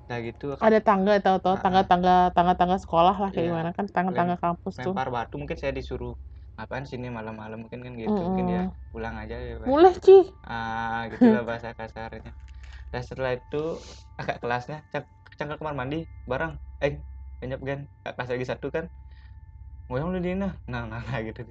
nah 0.08 0.18
gitu 0.24 0.56
Ada 0.56 0.80
tangga 0.80 1.20
atau 1.20 1.36
atau 1.40 1.52
Ah, 1.52 1.60
ah. 1.60 1.62
tangga-tangga 1.64 2.16
tangga-tangga 2.32 2.78
sekolah 2.80 3.16
lah 3.20 3.30
kayak 3.36 3.44
Iya. 3.44 3.52
gimana 3.52 3.70
kan 3.76 3.86
tangga-tangga 3.92 4.36
kampus 4.40 4.74
tuh. 4.80 4.96
lempar 4.96 5.08
batu 5.12 5.36
mungkin 5.36 5.58
saya 5.60 5.76
disuruh 5.76 6.16
ngapain 6.56 6.88
sini 6.88 7.08
malam-malam 7.12 7.60
mungkin 7.68 7.84
kan 7.86 7.94
gitu 8.00 8.16
mungkin 8.18 8.46
dia 8.50 8.62
Mm-mm. 8.66 8.90
pulang 8.96 9.16
aja 9.20 9.36
ya. 9.36 9.56
Mulai 9.68 9.94
Ci. 10.00 10.18
ah 10.48 11.06
gitulah 11.12 11.44
bahasa 11.50 11.76
kasarnya 11.76 12.32
dan 12.88 13.02
setelah 13.04 13.36
itu 13.36 13.64
kakak 14.16 14.38
kelasnya 14.40 14.78
cang 14.96 15.04
cangkel 15.36 15.60
kamar 15.60 15.76
mandi 15.76 16.08
bareng 16.24 16.56
eh 16.80 16.96
banyak 17.42 17.60
kan 17.70 17.80
kelas 18.16 18.30
lagi 18.34 18.46
satu 18.52 18.68
kan 18.76 18.86
ngoyong 19.88 20.10
lu 20.14 20.20
dina 20.26 20.46
nah 20.72 20.82
nah, 20.92 21.02
nah 21.08 21.20
gitu 21.28 21.42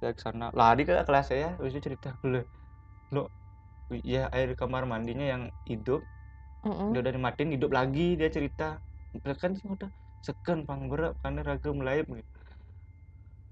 saya 0.00 0.12
ke 0.16 0.20
sana. 0.26 0.44
Lari 0.60 0.80
ke 0.88 0.92
kelas 1.08 1.24
saya 1.30 1.46
terus 1.58 1.70
dia 1.74 1.82
cerita 1.86 2.08
lu. 2.32 2.38
Lu 3.14 3.20
ya 4.14 4.20
air 4.36 4.50
kamar 4.60 4.82
mandinya 4.92 5.26
yang 5.34 5.42
hidup 5.70 6.00
Mm-mm. 6.66 6.92
dia 6.92 6.98
udah 7.02 7.12
dimatiin 7.16 7.50
hidup 7.56 7.70
lagi 7.78 8.02
dia 8.20 8.30
cerita. 8.36 8.64
Kan 9.42 9.52
sih 9.58 9.66
udah 9.76 9.90
seken 10.26 10.58
pang 10.68 10.82
berak 10.92 11.12
karena 11.22 11.40
raga 11.48 11.70
melayap 11.78 12.06
gitu 12.20 12.38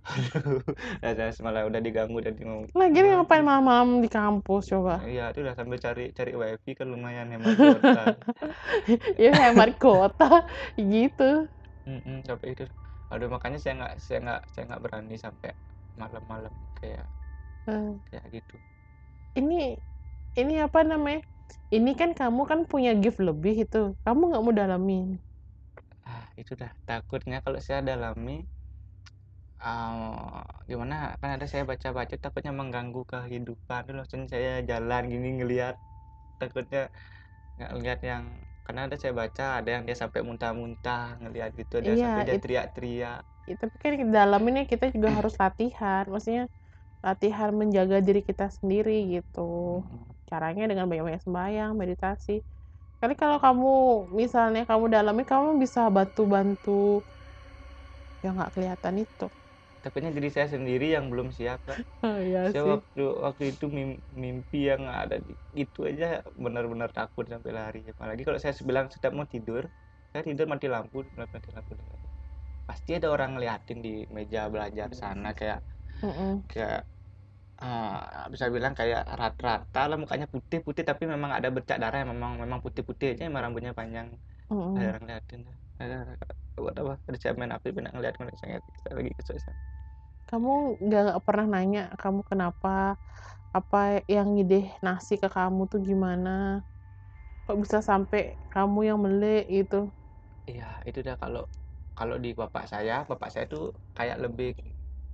Nah, 1.02 1.12
saya 1.16 1.30
malah 1.46 1.62
udah 1.68 1.80
diganggu 1.86 2.18
dan 2.24 2.34
ngomong 2.38 2.66
Lagian 2.78 3.06
ngapain 3.08 3.44
malam-malam 3.48 3.90
di 4.04 4.08
kampus 4.16 4.62
coba? 4.72 4.94
Iya, 5.08 5.20
itu 5.30 5.38
udah 5.44 5.56
sambil 5.58 5.78
cari 5.86 6.02
cari 6.18 6.30
wifi 6.40 6.70
kan 6.78 6.86
lumayan 6.92 7.28
hemat 7.34 7.54
kuota. 7.62 7.90
ya 9.22 9.30
hemat 9.48 9.70
kota 9.80 10.44
gitu. 10.92 11.48
Mm-mm, 11.88 12.16
sampai 12.28 12.48
itu. 12.54 12.64
Aduh 13.12 13.28
makanya 13.34 13.58
saya 13.62 13.74
nggak 13.78 13.92
saya 14.04 14.18
nggak 14.24 14.40
saya 14.52 14.62
nggak 14.68 14.82
berani 14.84 15.14
sampai 15.24 15.50
malam-malam 16.00 16.54
kayak 16.78 17.04
Eh, 17.66 18.00
kayak 18.08 18.26
gitu. 18.34 18.56
ini 19.38 19.54
ini 20.40 20.54
apa 20.66 20.80
namanya? 20.90 21.20
Ini 21.76 21.90
kan 22.00 22.10
kamu 22.20 22.42
kan 22.50 22.60
punya 22.70 22.90
gift 23.02 23.20
lebih 23.28 23.54
itu. 23.64 23.78
Kamu 24.04 24.22
nggak 24.30 24.42
mau 24.46 24.54
dalamin. 24.60 25.04
Ah, 26.10 26.24
itu 26.40 26.52
dah 26.60 26.70
takutnya 26.88 27.36
kalau 27.44 27.60
saya 27.66 27.80
dalami 27.90 28.32
ah, 29.64 30.42
gimana 30.70 30.94
kan 31.20 31.30
ada 31.36 31.46
saya 31.52 31.64
baca-baca 31.70 32.14
takutnya 32.24 32.52
mengganggu 32.60 33.00
kehidupan 33.12 33.80
terus 33.88 34.06
saya 34.32 34.50
jalan 34.70 35.02
gini 35.12 35.28
ngelihat 35.38 35.74
takutnya 36.40 36.80
nggak 37.56 37.70
ngelihat 37.74 38.00
yang 38.10 38.24
karena 38.64 38.80
ada 38.86 38.96
saya 39.02 39.12
baca 39.22 39.44
ada 39.58 39.68
yang 39.74 39.84
dia 39.88 39.96
sampai 40.02 40.20
muntah-muntah 40.28 41.02
ngelihat 41.22 41.50
gitu 41.60 41.74
ada 41.82 41.92
Iya, 41.92 42.04
sampai 42.04 42.22
dia 42.28 42.36
teriak-teriak 42.42 43.20
Ya, 43.48 43.54
tapi 43.58 43.74
kan 43.82 43.90
dalaminnya 44.16 44.64
kita 44.72 44.84
juga 44.94 45.10
harus 45.18 45.34
latihan. 45.42 46.02
Maksudnya 46.12 46.44
latihan 47.06 47.50
menjaga 47.60 47.98
diri 48.06 48.20
kita 48.28 48.46
sendiri 48.58 48.92
gitu. 49.14 49.40
Caranya 50.30 50.64
dengan 50.70 50.86
banyak-banyak 50.90 51.22
sembahyang, 51.26 51.72
meditasi. 51.80 52.32
Kali 53.00 53.14
kalau 53.22 53.38
kamu 53.44 53.68
misalnya 54.20 54.62
kamu 54.70 54.86
dalami, 54.94 55.22
kamu 55.28 55.48
bisa 55.62 55.80
bantu-bantu 55.96 57.04
yang 58.24 58.34
nggak 58.38 58.52
kelihatan 58.54 58.94
itu. 59.04 59.26
Takutnya 59.82 60.10
diri 60.16 60.28
saya 60.36 60.48
sendiri 60.54 60.84
yang 60.96 61.06
belum 61.12 61.28
siap 61.38 61.58
Kak. 61.68 61.78
Oh, 62.02 62.18
iya 62.20 62.52
saya 62.52 62.62
sih. 62.62 62.74
waktu 62.74 63.00
waktu 63.26 63.42
itu 63.52 63.64
mim- 63.78 64.02
mimpi 64.24 64.56
yang 64.70 64.82
ada 65.00 65.16
di 65.26 65.32
itu 65.62 65.78
aja 65.90 66.04
benar-benar 66.44 66.90
takut 66.98 67.24
sampai 67.32 67.50
lari 67.58 67.78
apalagi 67.94 68.22
kalau 68.26 68.40
saya 68.44 68.54
bilang 68.70 68.86
setiap 68.94 69.12
mau 69.18 69.28
tidur 69.34 69.62
saya 70.10 70.22
tidur 70.28 70.46
mati 70.52 70.66
lampu 70.74 70.96
mati 71.20 71.50
lampu 71.56 71.72
pasti 72.68 72.90
ada 72.98 73.08
orang 73.14 73.30
ngeliatin 73.34 73.78
di 73.86 73.90
meja 74.16 74.40
belajar 74.54 74.88
sana 75.00 75.28
kayak 75.38 75.58
Mm-mm. 76.02 76.44
kayak 76.50 76.78
eh, 77.62 78.28
bisa 78.34 78.46
bilang 78.56 78.74
kayak 78.80 79.00
rata-rata 79.20 79.78
lah 79.88 79.96
mukanya 80.02 80.26
putih-putih 80.34 80.84
tapi 80.90 81.04
memang 81.14 81.32
ada 81.38 81.48
bercak 81.56 81.76
darah 81.82 81.98
yang 82.02 82.10
memang 82.14 82.32
memang 82.44 82.60
putih-putih 82.66 83.06
aja 83.12 83.22
emang 83.30 83.42
rambutnya 83.46 83.72
panjang 83.80 84.08
Mm-mm. 84.50 84.76
ada 84.76 84.86
orang 84.90 85.02
ngeliatin 85.04 85.40
ada 85.86 85.98
buat 86.62 86.74
apa 86.80 86.92
siapa 87.20 87.36
main 87.40 87.54
api 87.56 87.68
pernah 87.76 87.90
ngeliat 87.94 88.14
saya 88.40 88.56
saya 88.82 88.94
lagi 88.98 89.10
kesel 89.18 89.36
Kamu 90.28 90.50
nggak 90.84 91.04
pernah 91.26 91.46
nanya 91.52 91.80
kamu 92.02 92.20
kenapa 92.30 92.68
apa 93.56 93.76
yang 94.14 94.26
ngideh 94.34 94.64
nasi 94.84 95.12
ke 95.22 95.28
kamu 95.36 95.60
tuh 95.72 95.80
gimana? 95.88 96.30
Kok 97.46 97.56
bisa 97.62 97.78
sampai 97.90 98.20
kamu 98.52 98.78
yang 98.88 98.98
melek 99.04 99.42
gitu? 99.56 99.76
Iya, 100.50 100.64
itu 100.88 100.98
dah 101.06 101.16
kalau 101.22 101.40
kalau 101.98 102.16
di 102.24 102.28
bapak 102.40 102.64
saya, 102.72 102.92
bapak 103.10 103.28
saya 103.34 103.44
tuh 103.52 103.62
kayak 103.96 104.16
lebih 104.24 104.48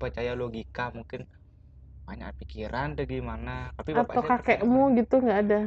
percaya 0.01 0.31
logika 0.41 0.83
mungkin 0.99 1.21
banyak 2.09 2.31
pikiran 2.41 2.87
atau 2.95 3.05
gimana. 3.15 3.51
Tapi 3.79 3.93
bapak 4.01 4.17
Atau 4.17 4.23
saya 4.23 4.31
kakekmu 4.31 4.83
gitu 4.99 5.15
nggak 5.25 5.39
ada? 5.45 5.59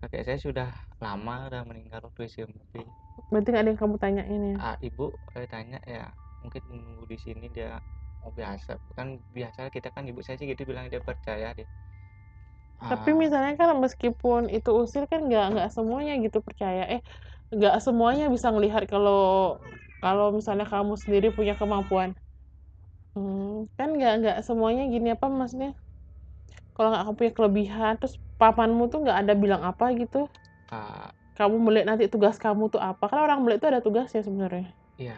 kakek 0.00 0.22
saya 0.26 0.38
sudah 0.46 0.68
lama 1.04 1.34
udah 1.48 1.62
meninggal 1.68 2.00
waktu 2.06 2.20
SMP. 2.32 2.74
Berarti 3.30 3.48
nggak 3.50 3.62
ada 3.62 3.70
yang 3.72 3.80
kamu 3.82 3.96
tanyain 4.02 4.42
ya? 4.52 4.58
Ah, 4.64 4.76
ibu 4.88 5.04
saya 5.32 5.46
tanya 5.54 5.78
ya 5.94 6.04
mungkin 6.42 6.62
nunggu 6.70 7.04
di 7.12 7.16
sini 7.24 7.44
dia 7.56 7.70
oh 8.24 8.30
biasa 8.38 8.70
kan 8.98 9.08
biasa 9.36 9.60
kita 9.74 9.88
kan 9.94 10.04
ibu 10.10 10.20
saya 10.24 10.36
sih 10.38 10.46
gitu 10.52 10.62
bilang 10.70 10.86
dia 10.92 11.00
percaya 11.08 11.48
deh. 11.58 11.68
Tapi 12.88 13.10
Ah, 13.10 13.18
misalnya 13.22 13.52
kan 13.60 13.68
meskipun 13.84 14.42
itu 14.56 14.70
usil 14.82 15.02
kan 15.12 15.20
nggak 15.28 15.44
nggak 15.52 15.68
semuanya 15.76 16.12
gitu 16.24 16.38
percaya. 16.46 16.82
Eh 16.94 17.00
nggak 17.54 17.74
semuanya 17.84 18.24
bisa 18.34 18.48
ngelihat 18.54 18.82
kalau 18.92 19.16
kalau 20.02 20.26
misalnya 20.38 20.66
kamu 20.72 20.94
sendiri 21.02 21.26
punya 21.36 21.54
kemampuan. 21.60 22.10
Hmm, 23.14 23.68
kan 23.76 23.88
nggak 23.96 24.12
nggak 24.20 24.36
semuanya 24.46 24.82
gini 24.92 25.08
apa 25.14 25.26
maksudnya? 25.38 25.70
Kalau 26.74 26.88
nggak 26.90 27.02
kamu 27.04 27.16
punya 27.20 27.32
kelebihan, 27.38 27.92
terus 28.00 28.14
pamanmu 28.40 28.82
tuh 28.92 28.98
nggak 29.04 29.18
ada 29.22 29.32
bilang 29.42 29.62
apa 29.70 29.84
gitu. 30.00 30.18
ah, 30.68 31.10
Kamu 31.38 31.56
melihat 31.62 31.86
nanti 31.94 32.04
tugas 32.10 32.36
kamu 32.44 32.66
tuh 32.74 32.82
apa? 32.82 33.04
Kan 33.10 33.18
orang 33.26 33.38
melihat 33.46 33.60
tuh 33.62 33.70
ada 33.72 33.80
tugasnya 33.86 34.20
sebenarnya. 34.26 34.74
Iya, 34.98 35.14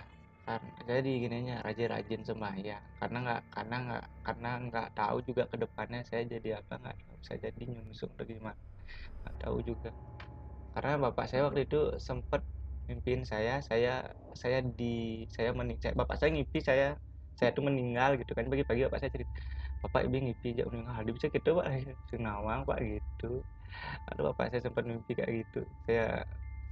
jadi 0.90 1.10
gininya 1.24 1.54
rajin-rajin 1.66 2.22
sembahyang. 2.28 2.84
Karena 3.00 3.16
nggak 3.24 3.40
karena 3.54 3.76
nggak 3.86 4.04
karena 4.26 4.48
nggak 4.68 4.88
tahu 4.98 5.16
juga 5.28 5.42
ke 5.52 5.56
depannya 5.62 6.00
saya 6.10 6.22
jadi 6.34 6.48
apa 6.60 6.72
nggak 6.82 6.96
bisa 7.22 7.34
jadi 7.44 7.62
nyungsung 7.72 8.10
atau 8.14 8.24
gimana. 8.28 8.60
Nggak 9.22 9.36
tahu 9.42 9.56
juga. 9.68 9.88
Karena 10.74 10.92
bapak 11.04 11.24
saya 11.30 11.42
waktu 11.48 11.60
itu 11.68 11.78
sempet 12.08 12.42
mimpin 12.88 13.20
saya 13.32 13.52
saya 13.70 13.90
saya 14.42 14.58
di 14.78 15.24
saya 15.36 15.50
mening 15.58 15.78
saya, 15.82 15.94
bapak 16.00 16.16
saya 16.20 16.30
ngimpi 16.34 16.58
saya 16.68 16.86
saya 17.38 17.50
tuh 17.56 17.64
meninggal 17.68 18.10
gitu 18.20 18.32
kan. 18.36 18.44
Pagi-pagi 18.52 18.82
bapak 18.88 19.00
saya 19.02 19.12
cerita 19.16 19.32
bapak 19.82 20.00
ibu 20.06 20.16
ngimpi 20.24 20.46
aja 20.56 20.62
meninggal 20.70 21.00
dia 21.06 21.14
bisa 21.18 21.28
gitu 21.36 21.48
pak. 21.58 21.66
Senawang 22.10 22.60
pak 22.68 22.78
gitu 22.84 23.26
aduh 24.08 24.22
bapak 24.30 24.46
saya 24.52 24.62
sempat 24.66 24.84
mimpi 24.90 25.12
kayak 25.18 25.32
gitu 25.40 25.58
saya 25.86 26.02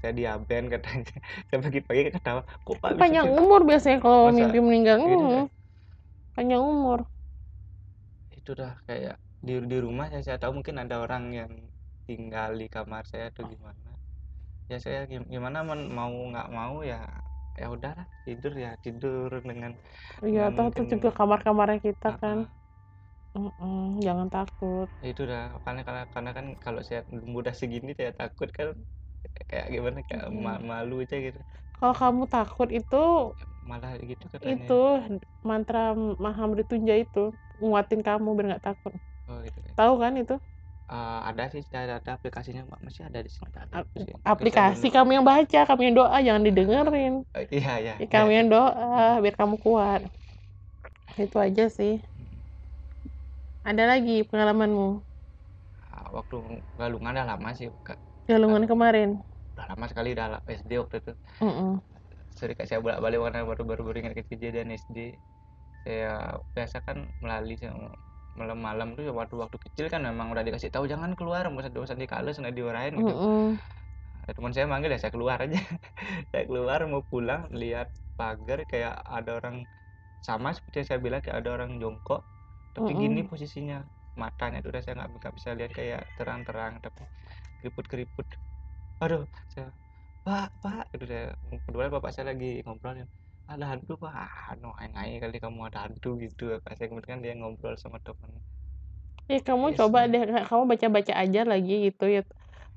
saya 0.00 0.12
diaben 0.18 0.64
katanya 0.72 1.12
saya 1.48 1.58
pagi-pagi 1.64 2.02
ketawa 2.16 2.40
kok 2.66 2.76
pak 2.82 2.92
bisa 3.00 3.14
Panjang 3.16 3.28
gitu?" 3.36 3.40
umur 3.40 3.60
biasanya 3.68 3.98
kalau 4.04 4.20
Masa 4.26 4.36
mimpi 4.36 4.58
meninggal. 4.66 4.96
gitu 5.10 5.24
kan? 5.34 5.44
panjang 6.34 6.62
umur. 6.72 7.00
itu 8.38 8.50
dah 8.60 8.72
kayak 8.88 9.14
di 9.46 9.52
di 9.70 9.76
rumah 9.86 10.06
saya, 10.10 10.22
saya 10.26 10.38
tahu 10.42 10.52
mungkin 10.58 10.76
ada 10.82 10.96
orang 11.04 11.24
yang 11.40 11.52
tinggal 12.08 12.50
di 12.60 12.66
kamar 12.74 13.02
saya 13.10 13.24
atau 13.30 13.42
gimana 13.52 13.88
ya 14.70 14.76
saya 14.84 15.00
gim- 15.10 15.28
gimana 15.34 15.58
men- 15.68 15.90
mau 15.98 16.12
nggak 16.32 16.48
mau 16.58 16.76
ya 16.92 16.98
ya 17.60 17.66
udahlah 17.76 18.06
tidur 18.26 18.52
ya 18.64 18.70
tidur 18.84 19.30
dengan 19.50 19.72
Iya, 20.28 20.40
dengan 20.40 20.50
toh 20.54 20.64
itu 20.70 20.82
juga 20.92 21.08
kamar-kamarnya 21.18 21.78
kita 21.86 22.08
ah, 22.08 22.18
kan. 22.20 22.38
Mm-mm, 23.36 24.00
jangan 24.06 24.28
takut. 24.34 24.88
Ya 25.02 25.06
itu 25.12 25.22
dah 25.30 25.42
karena 25.64 25.80
karena 25.86 26.02
karena 26.14 26.30
kan 26.38 26.46
kalau 26.64 26.80
saya 26.88 27.00
mudah 27.34 27.54
segini 27.60 27.90
saya 27.98 28.12
takut 28.20 28.48
kan 28.58 28.68
kayak 29.50 29.66
gimana 29.74 29.98
kayak 30.08 30.26
Mm-mm. 30.30 30.44
ma- 30.44 30.62
malu 30.70 30.94
aja 31.04 31.16
gitu 31.26 31.38
Kalau 31.76 31.94
kamu 32.00 32.22
takut 32.34 32.68
itu 32.78 32.96
malah 33.68 33.90
gitu 34.10 34.24
katanya 34.34 34.66
itu 34.66 34.72
mantra 35.48 35.78
Mahamritunja 36.24 36.94
itu 37.02 37.18
nguatin 37.64 38.00
kamu 38.06 38.28
biar 38.36 38.46
nggak 38.48 38.64
takut. 38.68 38.92
oh 39.28 39.38
gitu 39.46 39.58
ya. 39.64 39.74
Tahu 39.78 39.94
kan 40.02 40.12
itu? 40.22 40.34
Eh, 40.94 41.18
ada 41.30 41.42
sih 41.52 41.62
ada, 41.82 41.94
ada 42.00 42.10
aplikasinya 42.16 42.62
Mbak. 42.68 42.80
masih 42.86 43.02
ada 43.08 43.18
di 43.26 43.30
sini 43.34 43.48
ada 43.64 43.76
Ap-. 43.76 43.92
Aplikasi 44.32 44.86
kamu 44.94 45.10
yang 45.20 45.26
baca, 45.30 45.58
kamu 45.68 45.80
yang 45.86 45.96
doa, 46.00 46.16
jangan 46.26 46.42
didengerin. 46.48 47.12
Eh, 47.36 47.46
iya 47.56 47.72
iya 47.82 47.94
Ya, 48.00 48.04
kamu 48.12 48.30
yang 48.38 48.48
doa 48.52 49.20
biar 49.22 49.34
kamu 49.40 49.56
kuat. 49.64 50.00
Itu 51.24 51.36
aja 51.46 51.64
sih. 51.76 51.92
Ada 53.66 53.82
lagi 53.90 54.12
pengalamanmu? 54.28 54.86
Ah, 55.94 56.06
waktu 56.16 56.34
galungan 56.78 57.12
udah 57.14 57.26
lama 57.30 57.48
sih 57.58 57.66
Kak. 57.86 57.98
Galungan 58.28 58.64
kemarin. 58.70 59.08
udah 59.54 59.66
lama 59.70 59.84
sekali 59.90 60.08
udah 60.16 60.26
SD 60.58 60.72
waktu 60.80 60.96
itu 61.02 61.12
Mm-mm. 61.40 61.80
sering 62.38 62.56
kayak 62.56 62.68
saya 62.70 62.80
bolak 62.84 63.00
balik 63.04 63.18
karena 63.24 63.40
baru 63.50 63.62
baru 63.68 63.96
ingat 64.00 64.14
kejadian 64.30 64.68
SD 64.82 64.96
saya 65.84 66.08
biasa 66.54 66.76
kan 66.86 66.98
melalui 67.22 67.54
malam 68.38 68.58
malam 68.68 68.88
tuh 68.96 69.02
ya 69.08 69.12
waktu 69.20 69.34
waktu 69.42 69.56
kecil 69.64 69.86
kan 69.92 70.00
memang 70.08 70.26
udah 70.32 70.44
dikasih 70.46 70.70
tahu 70.74 70.84
jangan 70.92 71.10
keluar 71.18 71.42
mau 71.52 71.62
dosa 71.78 71.94
di 72.02 72.06
kalus 72.12 72.36
nanti 72.38 72.56
diwarain 72.60 72.94
gitu 73.02 73.14
Mm-mm. 73.20 73.60
Ada 74.22 74.32
teman 74.36 74.52
saya 74.54 74.66
manggil 74.72 74.90
ya 74.94 74.98
saya 75.02 75.12
keluar 75.16 75.38
aja 75.44 75.58
saya 76.30 76.42
keluar 76.50 76.78
mau 76.92 77.02
pulang 77.12 77.42
lihat 77.62 77.88
pagar 78.18 78.58
kayak 78.70 78.94
ada 79.16 79.30
orang 79.38 79.56
sama 80.28 80.48
seperti 80.56 80.76
yang 80.82 80.88
saya 80.90 81.00
bilang 81.06 81.20
kayak 81.24 81.38
ada 81.42 81.50
orang 81.56 81.70
jongkok 81.82 82.20
tapi 82.78 82.90
Mm-mm. 82.90 83.02
gini 83.02 83.20
posisinya 83.30 83.76
matanya 84.22 84.56
itu 84.60 84.68
udah 84.72 84.82
saya 84.84 84.94
nggak 84.98 85.10
nggak 85.20 85.34
bisa 85.38 85.50
lihat 85.58 85.72
kayak 85.78 86.00
terang-terang 86.16 86.72
tapi 86.84 87.00
keriput-keriput. 87.60 88.26
Aduh 89.02 89.22
saya 89.52 89.66
pak 90.26 90.46
pak. 90.62 90.86
Itu 90.94 91.04
saya 91.10 91.24
kedua 91.66 91.84
bapak 91.94 92.10
saya 92.14 92.26
lagi 92.32 92.46
ngobrol 92.64 92.94
ada 93.52 93.64
hantu 93.70 93.92
pak. 94.02 94.12
Ah 94.20 94.52
no 94.60 94.68
ngai 94.94 95.12
kali 95.22 95.36
kamu 95.44 95.60
ada 95.68 95.78
hantu 95.84 96.08
gitu. 96.24 96.42
Pak 96.64 96.72
saya 96.76 96.88
kemudian 96.90 97.18
dia 97.24 97.32
ngobrol 97.40 97.74
sama 97.82 97.98
teman 98.06 98.30
Ya 99.30 99.36
kamu 99.48 99.66
Yes, 99.66 99.78
coba 99.78 99.98
deh, 100.12 100.20
kamu 100.48 100.62
baca-baca 100.72 101.12
aja 101.22 101.40
lagi 101.52 101.72
gitu 101.86 102.04
ya, 102.14 102.20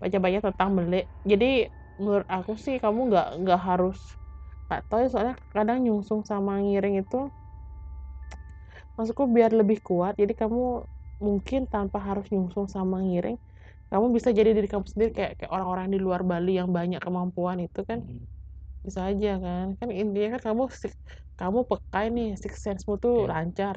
baca-baca 0.02 0.40
tentang 0.48 0.70
belek. 0.78 1.04
Jadi 1.32 1.46
menurut 2.02 2.28
aku 2.36 2.52
sih 2.66 2.76
kamu 2.84 3.00
nggak 3.10 3.26
nggak 3.42 3.60
harus 3.70 3.98
nggak 4.66 4.82
tahu 4.88 5.00
ya 5.04 5.08
soalnya 5.14 5.36
kadang 5.56 5.78
nyungsung 5.84 6.22
sama 6.32 6.52
ngiring 6.64 6.96
itu 7.02 7.16
maksudku 9.02 9.26
biar 9.30 9.52
lebih 9.58 9.82
kuat. 9.82 10.14
Jadi 10.22 10.34
kamu 10.38 10.86
mungkin 11.22 11.66
tanpa 11.70 11.98
harus 12.02 12.26
nyungsung 12.34 12.66
sama 12.70 13.02
ngiring, 13.06 13.38
kamu 13.92 14.06
bisa 14.16 14.30
jadi 14.34 14.52
diri 14.58 14.68
kamu 14.70 14.86
sendiri 14.90 15.12
kayak 15.18 15.32
kayak 15.42 15.52
orang-orang 15.54 15.88
di 15.94 16.00
luar 16.02 16.22
Bali 16.26 16.58
yang 16.62 16.70
banyak 16.72 17.02
kemampuan 17.02 17.58
itu 17.66 17.82
kan 17.90 18.00
Hmm. 18.06 18.26
bisa 18.86 19.02
aja 19.12 19.38
kan. 19.42 19.66
Kan 19.80 19.90
intinya 19.94 20.38
kan 20.40 20.42
kamu 20.54 20.64
kamu 21.40 21.60
peka 21.70 22.00
nih 22.16 22.30
six 22.42 22.54
sense-mu 22.66 22.96
tuh 23.02 23.26
Iya. 23.26 23.30
lancar. 23.34 23.76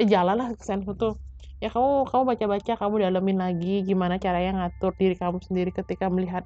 Eh 0.00 0.06
jalanlah 0.08 0.46
six 0.56 0.62
sense-mu 0.68 0.92
tuh. 0.96 1.14
Ya 1.62 1.68
kamu 1.74 2.08
kamu 2.10 2.22
baca-baca, 2.36 2.72
kamu 2.80 2.94
dalemin 3.04 3.38
lagi 3.44 3.84
gimana 3.88 4.16
caranya 4.20 4.52
ngatur 4.58 4.92
diri 5.00 5.16
kamu 5.16 5.38
sendiri 5.46 5.70
ketika 5.72 6.06
melihat 6.12 6.44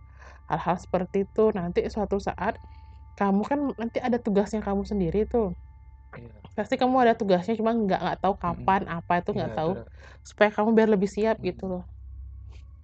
hal-hal 0.50 0.76
seperti 0.78 1.26
itu. 1.26 1.50
Nanti 1.58 1.80
suatu 1.94 2.16
saat 2.22 2.54
kamu 3.18 3.42
kan 3.50 3.60
nanti 3.80 3.98
ada 4.02 4.18
tugasnya 4.22 4.60
kamu 4.64 4.82
sendiri 4.86 5.26
tuh. 5.30 5.54
Iya. 6.16 6.39
Pasti 6.56 6.74
kamu 6.80 6.94
ada 7.04 7.14
tugasnya 7.20 7.54
cuma 7.60 7.70
nggak 7.72 8.00
nggak 8.04 8.16
tahu 8.22 8.34
kapan 8.42 8.82
apa 8.96 9.12
itu 9.20 9.30
nggak 9.36 9.50
Iya, 9.50 9.58
tahu 9.58 9.70
itu- 9.72 9.90
supaya 10.28 10.50
kamu 10.56 10.68
biar 10.76 10.88
lebih 10.94 11.10
siap 11.14 11.36
gitu 11.48 11.64
loh. 11.70 11.82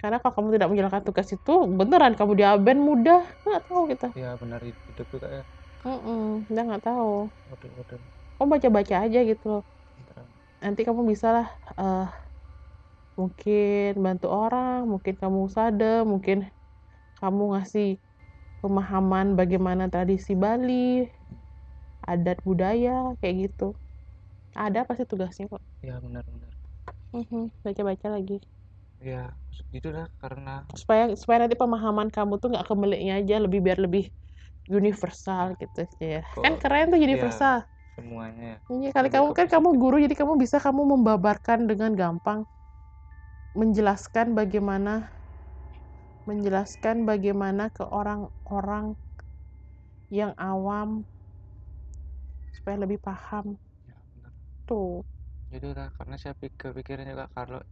Karena 0.00 0.16
kalau 0.20 0.34
kamu 0.36 0.48
tidak 0.56 0.68
menjalankan 0.70 1.04
tugas 1.08 1.28
itu 1.32 1.52
beneran 1.78 2.12
kamu 2.18 2.32
diaben 2.40 2.78
mudah 2.88 3.20
nggak 3.44 3.62
tahu 3.66 3.82
kita. 3.92 4.06
ya 4.22 4.30
benar 4.40 4.60
itu 4.70 5.02
tuh 5.10 5.18
kayak 5.24 5.44
Mm 5.86 6.50
udah 6.50 6.62
nggak 6.66 6.82
tahu. 6.88 7.12
waduh 7.48 7.70
waduh 7.78 8.00
Kamu 8.36 8.48
baca-baca 8.52 8.94
aja 9.06 9.18
gitu 9.30 9.44
loh. 9.52 9.62
nanti 10.62 10.80
kamu 10.88 11.02
bisa 11.12 11.26
lah 11.36 11.46
eh, 11.80 12.04
mungkin 13.18 13.88
bantu 14.04 14.26
orang 14.42 14.78
mungkin 14.92 15.14
kamu 15.22 15.40
sade 15.56 15.84
mungkin 16.12 16.36
kamu 17.20 17.42
ngasih 17.52 17.86
pemahaman 18.62 19.26
bagaimana 19.40 19.84
tradisi 19.92 20.32
Bali 20.44 20.72
adat 22.06 22.38
budaya 22.46 23.12
kayak 23.20 23.50
gitu. 23.50 23.74
Ada 24.56 24.86
pasti 24.88 25.04
tugasnya 25.04 25.50
kok. 25.52 25.60
Ya 25.84 26.00
benar 26.00 26.24
benar. 26.24 26.52
Mhm, 27.12 27.52
baca-baca 27.60 28.06
lagi. 28.08 28.40
Ya 29.02 29.36
gitu 29.70 29.92
lah 29.92 30.08
karena 30.16 30.64
supaya 30.72 31.12
supaya 31.18 31.44
nanti 31.44 31.56
pemahaman 31.58 32.08
kamu 32.08 32.40
tuh 32.40 32.48
nggak 32.56 32.66
kemeliknya 32.66 33.20
aja 33.20 33.36
lebih 33.44 33.60
biar 33.60 33.78
lebih 33.80 34.08
universal 34.70 35.54
gitu 35.60 35.84
ya. 36.00 36.24
Kan 36.32 36.56
keren 36.58 36.90
tuh 36.90 37.00
universal. 37.00 37.66
semuanya. 37.96 38.60
Iya 38.68 38.90
kali 38.92 39.08
kamu 39.08 39.32
kan 39.32 39.46
kamu 39.48 39.68
guru 39.78 39.96
jadi 40.02 40.14
kamu 40.16 40.36
bisa 40.36 40.56
kamu 40.58 40.82
membabarkan 40.96 41.64
dengan 41.70 41.92
gampang. 41.94 42.44
Menjelaskan 43.56 44.36
bagaimana 44.36 45.08
menjelaskan 46.26 47.06
bagaimana 47.06 47.70
ke 47.70 47.86
orang-orang 47.86 48.98
yang 50.10 50.34
awam 50.36 51.06
supaya 52.66 52.82
lebih 52.82 52.98
paham. 52.98 53.54
Ya 53.86 53.94
tuh. 54.66 55.06
Itu 55.54 55.70
lah 55.78 55.88
karena 55.94 56.16
saya 56.18 56.34
pikir 56.34 56.74
pikirin 56.74 57.06
juga 57.06 57.30
kalau 57.30 57.62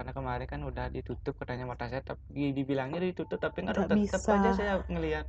karena 0.00 0.12
kemarin 0.16 0.46
kan 0.48 0.60
udah 0.64 0.86
ditutup 0.88 1.36
katanya 1.36 1.68
mata 1.68 1.84
saya 1.92 2.00
tapi 2.00 2.56
dibilangnya 2.56 2.98
ditutup 3.12 3.36
tapi 3.36 3.58
nggak 3.68 3.76
tetap 3.76 4.00
bisa. 4.00 4.32
aja 4.32 4.50
saya 4.56 4.72
ngelihat 4.88 5.26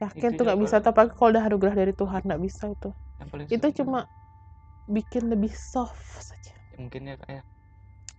yakin 0.00 0.20
Itu 0.24 0.40
tuh 0.40 0.44
nggak 0.48 0.60
bisa 0.64 0.76
tapi 0.80 1.00
kalau 1.12 1.28
udah 1.36 1.44
anugerah 1.44 1.74
dari 1.76 1.92
Tuhan 1.92 2.20
nggak 2.24 2.42
bisa 2.42 2.64
itu. 2.72 2.88
Itu 3.52 3.66
cuma 3.84 4.08
bikin 4.88 5.28
lebih 5.28 5.52
soft 5.52 6.24
saja. 6.24 6.56
Mungkin 6.80 7.02
ya 7.12 7.16
kayak 7.20 7.44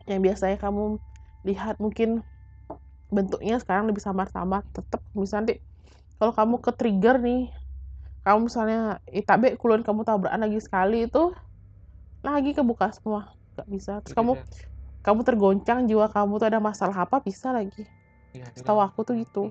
yang 0.09 0.21
biasanya 0.25 0.57
kamu 0.61 0.97
lihat 1.45 1.75
mungkin 1.81 2.21
bentuknya 3.11 3.59
sekarang 3.59 3.85
lebih 3.91 4.03
samar-samar 4.03 4.63
tetap 4.71 5.01
misalnya 5.11 5.41
nanti 5.51 5.55
kalau 6.19 6.33
kamu 6.39 6.55
ke 6.65 6.71
trigger 6.79 7.15
nih 7.19 7.41
kamu 8.21 8.49
misalnya 8.49 9.01
itabe 9.09 9.57
kulon 9.57 9.81
kamu 9.81 10.05
tabrakan 10.05 10.45
lagi 10.45 10.61
sekali 10.61 11.09
itu 11.09 11.33
lagi 12.21 12.53
kebuka 12.53 12.93
semua. 12.93 13.33
Nggak 13.57 13.67
bisa. 13.67 13.93
Terus 14.05 14.13
kamu 14.13 14.33
kamu 15.01 15.19
tergoncang 15.25 15.89
jiwa 15.89 16.05
kamu 16.13 16.37
tuh 16.37 16.47
ada 16.47 16.61
masalah 16.61 17.09
apa 17.09 17.17
bisa 17.21 17.49
lagi. 17.49 17.89
Ya, 18.31 18.45
setahu 18.53 18.77
aku 18.77 19.01
tuh 19.01 19.17
gitu. 19.17 19.43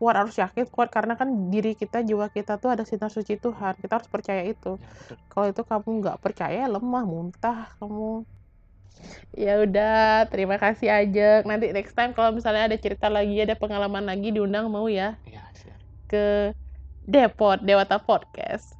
Kuat 0.00 0.14
harus 0.16 0.34
yakin 0.40 0.64
kuat 0.72 0.88
karena 0.88 1.18
kan 1.18 1.28
diri 1.52 1.76
kita 1.76 2.00
jiwa 2.00 2.32
kita 2.32 2.56
tuh 2.56 2.72
ada 2.72 2.88
sinar 2.88 3.12
suci 3.12 3.36
Tuhan. 3.36 3.76
Kita 3.76 4.00
harus 4.00 4.08
percaya 4.08 4.42
itu. 4.48 4.80
Ya 4.80 5.16
kalau 5.28 5.46
itu 5.52 5.62
kamu 5.62 5.88
nggak 6.00 6.18
percaya 6.24 6.64
lemah 6.64 7.04
muntah 7.04 7.76
kamu. 7.76 8.24
Ya 9.36 9.62
udah 9.62 10.26
terima 10.26 10.58
kasih 10.58 10.90
aja 10.90 11.46
nanti 11.46 11.70
next 11.70 11.94
time 11.94 12.16
kalau 12.16 12.34
misalnya 12.34 12.66
ada 12.66 12.74
cerita 12.80 13.06
lagi 13.06 13.38
ada 13.38 13.54
pengalaman 13.54 14.08
lagi 14.08 14.32
diundang 14.32 14.72
mau 14.72 14.88
ya. 14.88 15.14
Ya 15.28 15.44
siap. 15.54 15.78
Ke 16.08 16.56
Depot 17.08 17.56
Dewata 17.64 17.96
Podcast 17.98 18.77